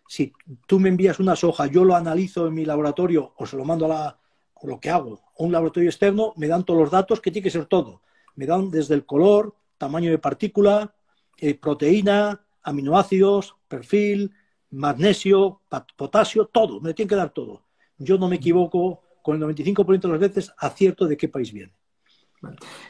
[0.09, 0.33] si
[0.67, 3.87] tú me envías una soja, yo lo analizo en mi laboratorio o se lo mando
[3.87, 4.19] a la,
[4.55, 7.45] o lo que hago, a un laboratorio externo, me dan todos los datos, que tiene
[7.45, 8.03] que ser todo.
[8.35, 10.95] Me dan desde el color, tamaño de partícula,
[11.39, 14.33] eh, proteína, aminoácidos, perfil,
[14.71, 15.61] magnesio,
[15.97, 17.65] potasio, todo, me tiene que dar todo.
[17.99, 21.73] Yo no me equivoco, con el 95% de las veces acierto de qué país viene.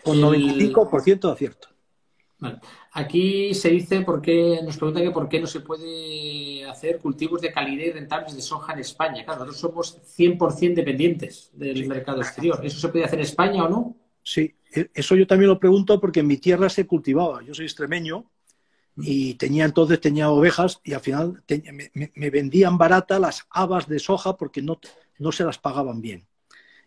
[0.04, 1.68] Con 95% de acierto.
[2.92, 7.40] Aquí se dice por qué, nos pregunta que por qué no se puede hacer cultivos
[7.40, 9.24] de calidad y rentables de soja en España.
[9.24, 12.60] Claro, nosotros somos 100% dependientes del mercado exterior.
[12.62, 13.96] ¿Eso se puede hacer en España o no?
[14.22, 17.42] Sí, e, eso yo también lo pregunto porque en mi tierra se cultivaba.
[17.42, 18.30] Yo soy extremeño
[18.98, 21.42] y tenía entonces tenía ovejas y al final
[22.14, 24.80] me, vendían barata las habas de soja porque no,
[25.18, 26.26] no se las pagaban bien.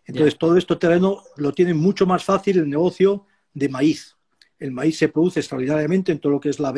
[0.04, 4.16] Entonces todo esto terreno lo tiene mucho más fácil el negocio de maíz.
[4.60, 6.72] El maíz se produce extraordinariamente en todo lo que es la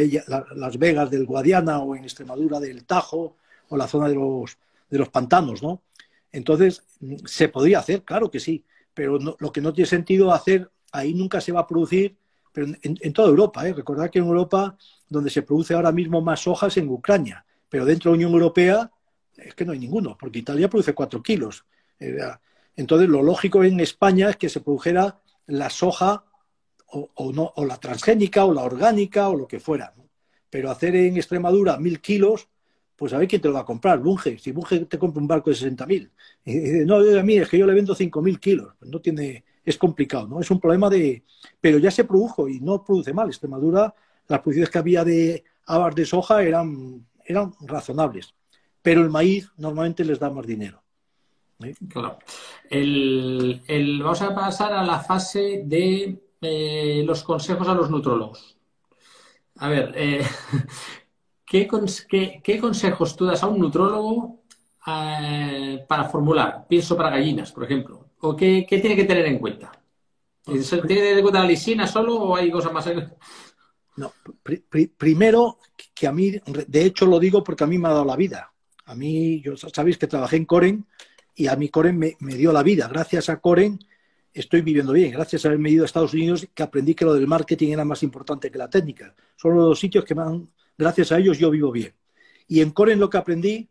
[0.55, 3.37] las Vegas del Guadiana o en Extremadura del Tajo
[3.68, 4.57] o la zona de los,
[4.89, 5.83] de los pantanos, ¿no?
[6.30, 6.85] Entonces,
[7.26, 8.64] se podría hacer, claro que sí,
[8.95, 12.16] pero lo que no tiene sentido hacer, ahí nunca se va a producir,
[12.53, 13.72] pero en, toda Europa, ¿eh?
[13.72, 14.76] recordad que en Europa,
[15.09, 18.91] donde se produce ahora mismo más hojas en Ucrania, pero dentro de la Unión Europea
[19.37, 21.64] es que no hay ninguno, porque Italia produce cuatro kilos.
[21.99, 22.18] Eh,
[22.76, 26.24] entonces, lo lógico en España es que se produjera la soja
[26.93, 29.95] o, no, o la transgénica o la orgánica o lo que fuera.
[30.51, 32.49] Pero hacer en Extremadura mil kilos,
[32.97, 33.99] pues a ver quién te lo va a comprar.
[34.01, 36.11] Bunge, si Bunge te compra un barco de 60.000.
[36.45, 38.74] Eh, no, a mí es que yo le vendo 5.000 kilos.
[38.78, 40.40] Pues no tiene, es complicado, ¿no?
[40.40, 41.22] Es un problema de...
[41.61, 43.28] Pero ya se produjo y no produce mal.
[43.28, 43.95] Extremadura,
[44.28, 48.34] las producciones que había de habas de soja eran, eran razonables.
[48.82, 50.82] Pero el maíz normalmente les da más dinero.
[51.88, 52.18] Claro.
[52.70, 58.59] vamos a pasar a la fase de eh, los consejos a los nutrólogos.
[59.59, 60.26] A ver, eh,
[61.47, 64.43] ¿qué, consejos tú das a un nutrólogo
[64.84, 66.66] eh, para formular?
[66.68, 68.09] Pienso para gallinas, por ejemplo.
[68.20, 69.70] ¿O qué, tiene que tener en cuenta?
[70.45, 72.90] ¿Tiene que tener en cuenta la lisina solo o hay cosas más?
[73.95, 74.11] No,
[74.97, 75.59] primero,
[75.95, 78.51] que a mí, de hecho lo digo porque a mí me ha dado la vida.
[78.86, 80.86] A mí, yo sabéis que trabajé en Coren
[81.34, 82.88] y a mí Coren me, me dio la vida.
[82.88, 83.78] Gracias a Coren
[84.33, 87.26] estoy viviendo bien, gracias a haberme ido a Estados Unidos, que aprendí que lo del
[87.26, 89.14] marketing era más importante que la técnica.
[89.37, 90.22] Son los dos sitios que me
[90.78, 91.95] gracias a ellos yo vivo bien.
[92.49, 93.68] Y en Coren lo que aprendí,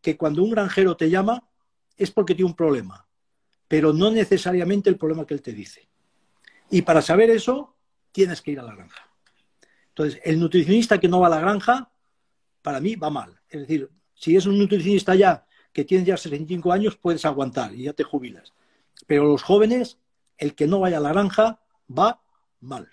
[0.00, 1.44] que cuando un granjero te llama
[1.96, 3.06] es porque tiene un problema,
[3.68, 5.88] pero no necesariamente el problema que él te dice.
[6.70, 7.76] Y para saber eso,
[8.12, 9.08] tienes que ir a la granja.
[9.88, 11.90] Entonces, el nutricionista que no va a la granja,
[12.62, 13.40] para mí va mal.
[13.48, 17.84] Es decir, si es un nutricionista ya que tiene ya 65 años, puedes aguantar y
[17.84, 18.52] ya te jubilas
[19.06, 19.98] pero los jóvenes,
[20.38, 22.22] el que no vaya a la granja, va
[22.60, 22.88] mal.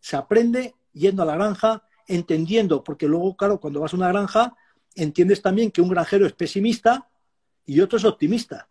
[0.00, 4.56] Se aprende yendo a la granja, entendiendo, porque luego, claro, cuando vas a una granja,
[4.94, 7.08] entiendes también que un granjero es pesimista
[7.64, 8.68] y otro es optimista.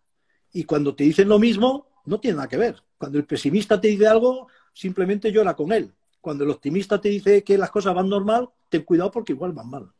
[0.52, 2.82] Y cuando te dicen lo mismo, no tiene nada que ver.
[2.98, 5.92] Cuando el pesimista te dice algo, simplemente llora con él.
[6.20, 9.68] Cuando el optimista te dice que las cosas van normal, ten cuidado porque igual van
[9.68, 9.92] mal.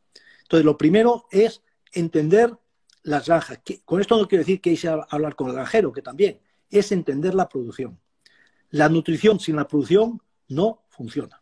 [0.42, 1.62] Entonces, lo primero es
[1.92, 2.56] entender
[3.02, 3.60] las granjas.
[3.84, 6.40] Con esto no quiero decir que hice hablar con el granjero, que también,
[6.72, 7.98] es entender la producción.
[8.70, 11.40] La nutrición sin la producción no funciona.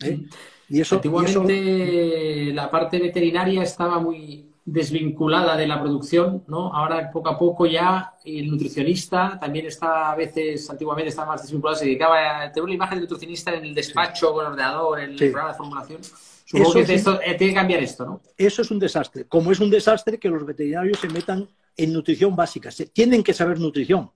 [0.00, 0.26] ¿eh?
[0.68, 6.72] Y eso, Antiguamente la parte veterinaria estaba muy desvinculada de la producción, ¿no?
[6.72, 11.78] Ahora poco a poco ya el nutricionista también está a veces, antiguamente estaba más desvinculado,
[11.78, 15.10] se dedicaba a tener una imagen de nutricionista en el despacho, con el ordenador, en
[15.10, 16.00] el programa de formulación.
[16.44, 18.20] Supongo que esto, eh, tiene que cambiar esto, ¿no?
[18.36, 19.24] Eso es un desastre.
[19.26, 22.70] Como es un desastre que los veterinarios se metan en nutrición básica.
[22.70, 24.10] Se, tienen que saber nutrición,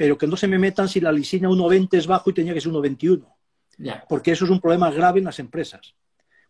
[0.00, 2.60] pero que no se me metan si la lisina 1,20 es bajo y tenía que
[2.62, 3.22] ser 1,21.
[4.08, 5.94] Porque eso es un problema grave en las empresas.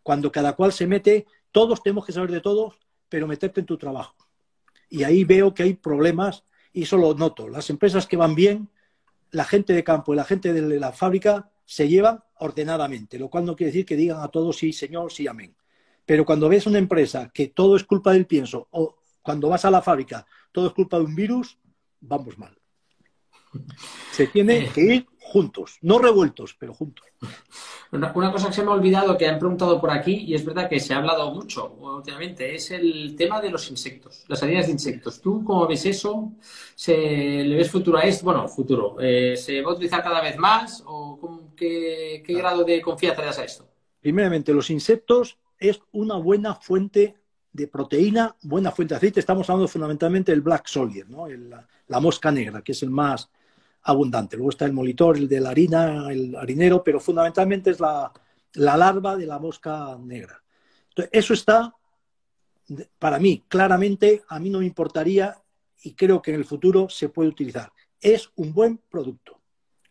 [0.04, 2.78] Cuando cada cual se mete, todos tenemos que saber de todos,
[3.08, 4.14] pero meterte en tu trabajo.
[4.88, 7.48] Y ahí veo que hay problemas y eso lo noto.
[7.48, 8.68] Las empresas que van bien,
[9.32, 13.46] la gente de campo y la gente de la fábrica se llevan ordenadamente, lo cual
[13.46, 15.56] no quiere decir que digan a todos sí, señor, sí, amén.
[16.06, 19.72] Pero cuando ves una empresa que todo es culpa del pienso o cuando vas a
[19.72, 21.58] la fábrica todo es culpa de un virus,
[21.98, 22.59] vamos mal.
[24.12, 24.70] Se tiene eh.
[24.74, 27.06] que ir juntos, no revueltos, pero juntos.
[27.92, 30.68] Una, cosa que se me ha olvidado que han preguntado por aquí, y es verdad
[30.68, 34.72] que se ha hablado mucho últimamente, es el tema de los insectos, las salidas de
[34.72, 35.20] insectos.
[35.20, 36.32] ¿Tú cómo ves eso?
[36.74, 36.96] ¿Se,
[37.44, 38.24] ¿Le ves futuro a esto?
[38.24, 38.96] Bueno, futuro.
[39.00, 40.82] Eh, ¿Se va a utilizar cada vez más?
[40.86, 43.68] ¿O qué, grado de confianza le das a esto?
[44.00, 47.14] Primeramente, los insectos es una buena fuente
[47.52, 49.20] de proteína, buena fuente de aceite.
[49.20, 51.26] Estamos hablando fundamentalmente del black soldier, ¿no?
[51.88, 53.28] la mosca negra, que es el más,
[53.82, 54.36] abundante.
[54.36, 58.12] Luego está el molitor, el de la harina, el harinero, pero fundamentalmente es la,
[58.54, 60.42] larva de la mosca negra.
[60.88, 61.74] Entonces, eso está,
[62.98, 65.36] para mí, claramente, a mí no me importaría
[65.82, 67.72] y creo que en el futuro se puede utilizar.
[68.00, 69.40] Es un buen producto.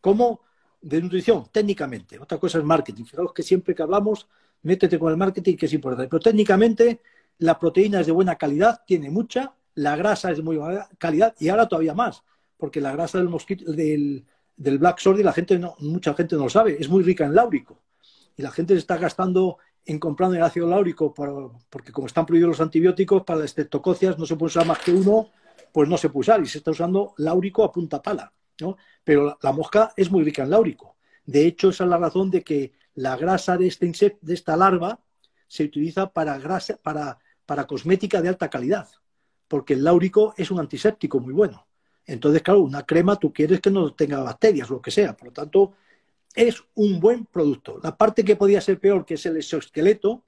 [0.02, 0.42] Como
[0.82, 2.20] de nutrición, técnicamente.
[2.20, 3.04] Otra cosa es marketing.
[3.04, 4.28] Fijaos que siempre que hablamos,
[4.62, 6.10] métete con el marketing, que es importante.
[6.10, 7.02] Pero técnicamente,
[7.40, 11.36] la proteína es de buena calidad, tiene mucha, la grasa es de muy buena calidad
[11.40, 12.24] y ahora todavía más
[12.60, 14.26] porque la grasa del mosquito, del,
[14.58, 17.82] black soldier, la gente no, mucha gente no lo sabe, es muy rica en láurico.
[18.36, 21.14] Y la gente se está gastando en comprando el ácido láurico
[21.70, 24.92] porque como están prohibidos los antibióticos, para las estreptococias no se puede usar más que
[24.92, 25.30] uno,
[25.72, 26.42] pues no se puede usar.
[26.42, 28.32] Y se está usando láurico a punta pala.
[28.60, 28.76] ¿no?
[29.06, 30.98] Pero la, mosca es muy rica en láurico.
[31.26, 34.58] De hecho, esa es la razón de que la grasa de, este insecto, de esta
[34.58, 35.00] larva
[35.48, 38.90] se utiliza para, grasa, para, para cosmética de alta calidad,
[39.48, 41.69] porque el láurico es un antiséptico muy bueno.
[42.10, 45.16] Entonces, claro, una crema tú quieres que no tenga bacterias, lo que sea.
[45.16, 45.74] Por lo tanto,
[46.34, 47.80] es un buen producto.
[47.84, 50.24] La parte que podía ser peor, que es el exoesqueleto,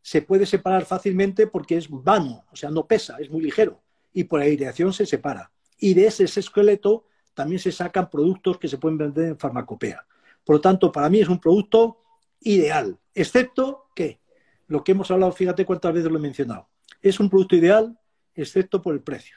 [0.00, 3.82] se puede separar fácilmente porque es vano, o sea, no pesa, es muy ligero
[4.14, 5.52] y por aireación se separa.
[5.78, 7.04] Y de ese esqueleto
[7.34, 10.06] también se sacan productos que se pueden vender en farmacopea.
[10.42, 11.98] Por lo tanto, para mí es un producto
[12.40, 14.20] ideal, excepto que
[14.68, 16.68] lo que hemos hablado, fíjate cuántas veces lo he mencionado,
[17.02, 17.98] es un producto ideal
[18.34, 19.36] excepto por el precio.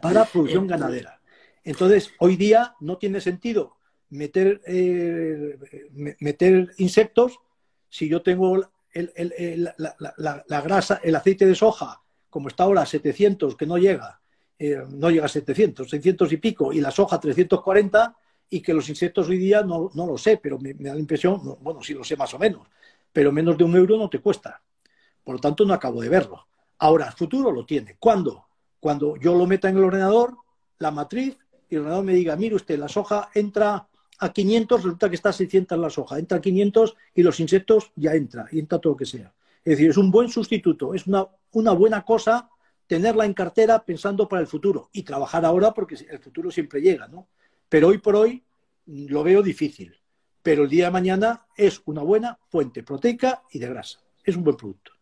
[0.00, 1.20] Para producción eh, ganadera.
[1.64, 3.76] Entonces, hoy día no tiene sentido
[4.10, 5.58] meter, eh,
[6.18, 7.38] meter insectos
[7.88, 8.70] si yo tengo la,
[10.62, 14.20] grasa, el aceite de soja, como está ahora, 700, que no llega,
[14.58, 18.16] eh, no llega a 700, 600 y pico, y la soja 340,
[18.48, 21.82] y que los insectos hoy día no, lo sé, pero me, da la impresión, bueno,
[21.82, 22.66] sí lo sé más o menos,
[23.12, 24.62] pero menos de un euro no te cuesta.
[25.22, 26.46] Por lo tanto, no acabo de verlo.
[26.78, 27.96] Ahora, el futuro lo tiene.
[27.98, 28.46] ¿Cuándo?
[28.80, 30.36] Cuando yo lo meta en el ordenador,
[30.78, 33.86] la matriz, y el ordenador me diga, mire usted, la soja entra
[34.18, 36.18] a 500, resulta que está a 600 la soja.
[36.18, 39.32] Entra a 500 y los insectos ya entra, y entra todo lo que sea.
[39.64, 42.48] Es decir, es un buen sustituto, es una, una buena cosa
[42.86, 47.06] tenerla en cartera pensando para el futuro y trabajar ahora porque el futuro siempre llega,
[47.06, 47.28] ¿no?
[47.68, 48.42] Pero hoy por hoy
[48.86, 49.96] lo veo difícil.
[50.42, 54.00] Pero el día de mañana es una buena fuente proteica y de grasa.
[54.24, 54.92] Es un buen producto.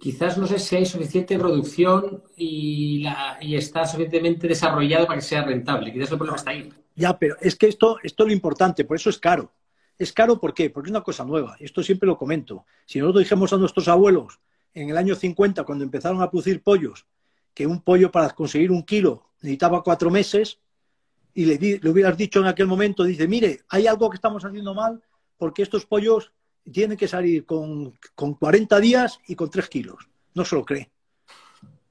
[0.00, 3.04] Quizás no sé si hay suficiente producción y,
[3.42, 5.92] está suficientemente desarrollado para que sea rentable.
[5.92, 6.72] Quizás el problema está ahí.
[6.96, 9.52] Ya, pero es que esto, esto es lo importante, por eso es caro.
[9.98, 10.70] Es caro ¿por qué?
[10.70, 11.54] Porque es una cosa nueva.
[11.60, 12.64] Esto siempre lo comento.
[12.86, 14.40] Si nosotros dijimos a nuestros abuelos
[14.72, 17.06] en el año 50, cuando empezaron a producir pollos,
[17.52, 20.60] que un pollo para conseguir un kilo necesitaba cuatro meses,
[21.34, 24.72] y le, le hubieras dicho en aquel momento, dice, mire, hay algo que estamos haciendo
[24.72, 25.02] mal
[25.36, 26.32] porque estos pollos
[26.70, 30.08] tienen que salir con, con 40 días y con 3 kilos.
[30.34, 30.90] No se lo cree.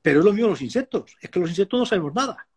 [0.01, 1.15] Pero es lo mismo los insectos.
[1.22, 2.47] Es que los insectos no sabemos nada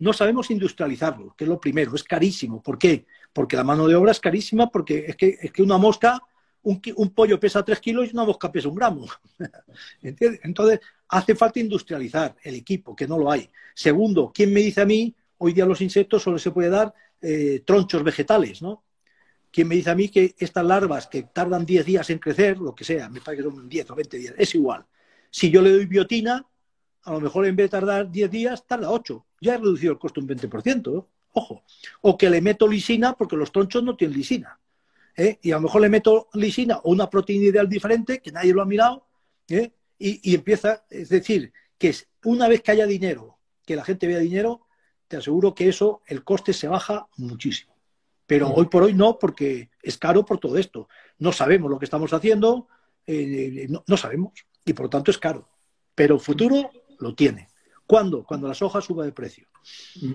[0.00, 2.62] no sabemos industrializarlo, que es lo primero, es carísimo.
[2.62, 3.06] ¿Por qué?
[3.32, 6.20] Porque la mano de obra es carísima, porque es que, es que una mosca,
[6.62, 6.80] un,
[7.14, 9.06] pollo pesa tres kilos y una mosca pesa un gramo.
[10.02, 13.50] Entonces, hace falta industrializar el equipo, que no lo hay.
[13.74, 17.62] Segundo, ¿quién me dice a mí, hoy día los insectos solo se puede dar eh,
[17.66, 18.82] tronchos vegetales, ¿no?
[19.50, 22.74] ¿Quién me dice a mí que estas larvas que tardan 10 días en crecer, lo
[22.74, 24.86] que sea, me parece que son 10 o 20 días, es igual.
[25.30, 26.46] Si yo le doy biotina,
[27.02, 29.26] a lo mejor en vez de tardar 10 días, tarda 8.
[29.40, 31.64] Ya he reducido el costo un 20%, ojo.
[32.02, 34.60] O que le meto lisina porque los tronchos no tienen lisina.
[35.16, 35.38] ¿eh?
[35.42, 38.62] Y a lo mejor le meto lisina o una proteína ideal diferente, que nadie lo
[38.62, 39.06] ha mirado,
[39.48, 39.72] ¿eh?
[39.98, 41.94] y, empieza, es decir, que
[42.24, 44.66] una vez que haya dinero, que la gente vea dinero,
[45.08, 47.69] te aseguro que eso, el coste se baja muchísimo.
[48.30, 48.52] Pero mm.
[48.54, 50.88] hoy por hoy no, porque es caro por todo esto.
[51.18, 52.68] No sabemos lo que estamos haciendo,
[53.04, 55.48] eh, no, no sabemos, y por lo tanto es caro.
[55.96, 56.70] Pero futuro
[57.00, 57.48] lo tiene.
[57.88, 58.22] ¿Cuándo?
[58.22, 59.48] Cuando la soja suba de precio.
[60.00, 60.14] Mm.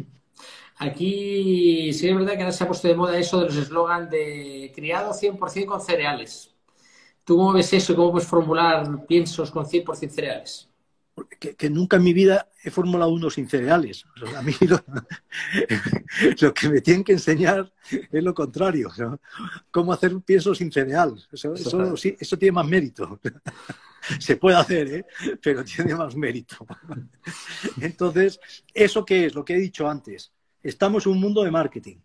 [0.77, 4.09] Aquí sí es verdad que ahora se ha puesto de moda eso de los eslogans
[4.09, 6.55] de criado 100% con cereales.
[7.25, 10.69] ¿Tú cómo ves eso y cómo puedes formular piensos con 100% cereales?
[11.39, 14.05] Que, nunca en mi vida he formulado uno sin cereales.
[14.35, 14.53] a mí
[16.41, 18.91] lo, que me tienen que enseñar es lo contrario.
[19.71, 21.15] Cómo hacer un pienso sin cereal.
[21.31, 23.19] Eso, eso tiene más mérito.
[24.19, 25.05] se puede hacer, ¿eh?
[25.41, 26.57] pero tiene más mérito.
[27.79, 28.39] Entonces,
[28.73, 29.35] ¿eso qué es?
[29.35, 30.33] Lo que he dicho antes.
[30.61, 31.97] Estamos en un mundo de marketing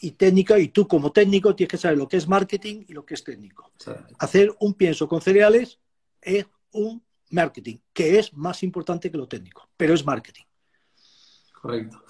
[0.00, 3.04] y técnica, y tú como técnico tienes que saber lo que es marketing y lo
[3.04, 3.72] que es técnico.
[4.18, 5.78] Hacer un pienso con cereales
[6.20, 10.44] es un marketing, que es más importante que lo técnico, pero es marketing.
[11.60, 12.02] Correcto.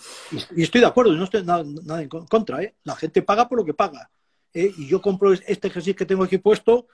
[0.55, 1.65] Y, estoy de acuerdo, no estoy nada,
[2.03, 2.63] en contra.
[2.63, 2.77] ¿eh?
[2.85, 4.11] La gente paga por lo que paga.
[4.55, 4.73] ¿eh?
[4.79, 6.87] Y yo compro este ejercicio que tengo aquí puesto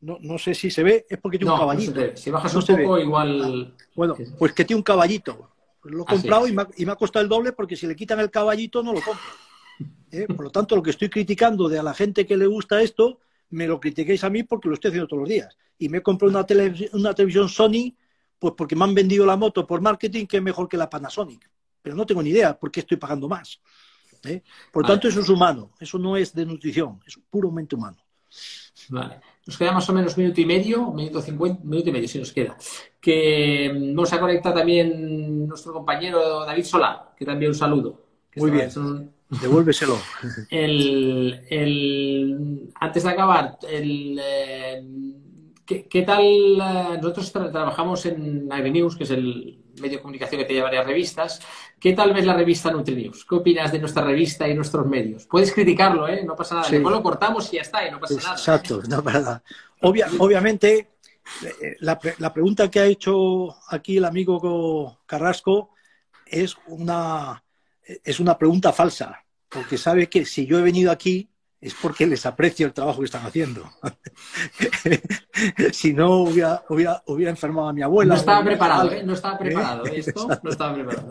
[0.00, 2.00] no, no sé si se ve, es porque tiene un caballito.
[2.14, 3.74] si bajas un poco, igual.
[3.76, 5.50] Ah, bueno, pues que tiene un caballito.
[5.84, 7.96] Lo he comprado y me, ha, y me, ha, costado el doble porque si le
[7.96, 9.24] quitan el caballito no lo compro.
[10.10, 10.26] ¿Eh?
[10.26, 13.20] Por lo tanto, lo que estoy criticando de a la gente que le gusta esto,
[13.50, 15.56] me lo critiquéis a mí porque lo estoy haciendo todos los días.
[15.78, 16.46] Y me he comprado una,
[16.92, 17.94] una televisión Sony,
[18.38, 21.50] pues porque me han vendido la moto por marketing que es mejor que la Panasonic.
[21.82, 23.60] Pero no tengo ni idea por qué estoy pagando más.
[24.24, 24.42] ¿Eh?
[24.72, 27.98] Por lo tanto, eso es humano, eso no es de nutrición, es puramente humano.
[28.88, 29.20] Vale.
[29.46, 32.18] Nos queda más o menos un minuto y medio, minuto cincuenta, minuto y medio si
[32.18, 32.56] nos queda.
[33.00, 38.02] Que mm, vamos a conectar también nuestro compañero David Solá, que también un saludo.
[38.36, 38.70] Muy bien.
[39.30, 39.98] Devuélveselo.
[40.50, 41.40] El,
[42.80, 44.82] antes de acabar, el, eh,
[45.66, 46.22] ¿qué, tal?
[46.22, 51.40] Eh, nosotros trabajamos en AgriNews, que es el medio de comunicación que tiene varias revistas.
[51.78, 53.26] ¿Qué tal ves la revista NutriNews?
[53.26, 55.26] ¿Qué opinas de nuestra revista y nuestros medios?
[55.26, 56.24] Puedes criticarlo, ¿eh?
[56.24, 56.70] No pasa nada.
[56.70, 58.32] Después lo cortamos y ya está, y no pasa nada.
[58.32, 59.42] Exacto, no pasa nada.
[59.80, 60.88] obviamente,
[61.42, 65.70] eh, la, la pregunta que ha hecho aquí el amigo Carrasco
[66.24, 67.42] es una,
[68.04, 71.28] es una pregunta falsa, porque sabe que si yo he venido aquí
[71.60, 73.68] es porque les aprecio el trabajo que están haciendo.
[75.72, 78.14] si no, hubiera, hubiera, enfermado a mi abuela.
[78.14, 79.02] No estaba preparado, ¿eh?
[79.02, 79.86] No estaba preparado.
[79.86, 79.98] ¿eh?
[79.98, 81.10] Esto no estaba preparado.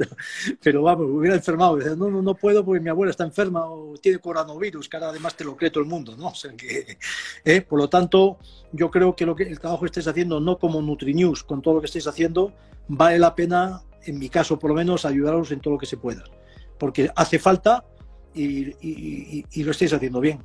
[0.62, 1.76] Pero vamos, hubiera enfermado.
[1.96, 5.36] No, no, no puedo porque mi abuela está enferma o tiene coronavirus, que ahora además
[5.36, 6.28] te lo cree todo el mundo, ¿no?
[6.36, 6.98] O sea que,
[7.44, 7.60] ¿eh?
[7.60, 8.38] Por lo tanto,
[8.72, 11.74] yo creo que, lo que el trabajo que estáis haciendo, no como NutriNews, con todo
[11.74, 12.52] lo que estáis haciendo,
[12.88, 15.96] vale la pena, en mi caso por lo menos, ayudaros en todo lo que se
[15.96, 16.24] pueda.
[16.78, 17.84] Porque hace falta
[18.34, 20.42] y, lo estáis haciendo bien.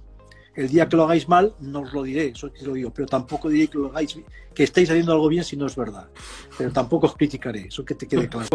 [0.55, 3.07] El día que lo hagáis mal, no os lo diré, eso te lo digo, pero
[3.07, 4.20] tampoco diré que lo hagáis,
[4.53, 6.09] que estáis haciendo algo bien si no es verdad.
[6.57, 8.47] Pero tampoco os criticaré, eso que te quede claro.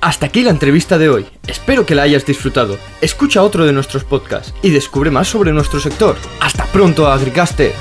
[0.00, 1.26] Hasta aquí la entrevista de hoy.
[1.46, 2.78] Espero que la hayas disfrutado.
[3.00, 6.16] Escucha otro de nuestros podcasts y descubre más sobre nuestro sector.
[6.40, 7.72] Hasta pronto, Agricaster.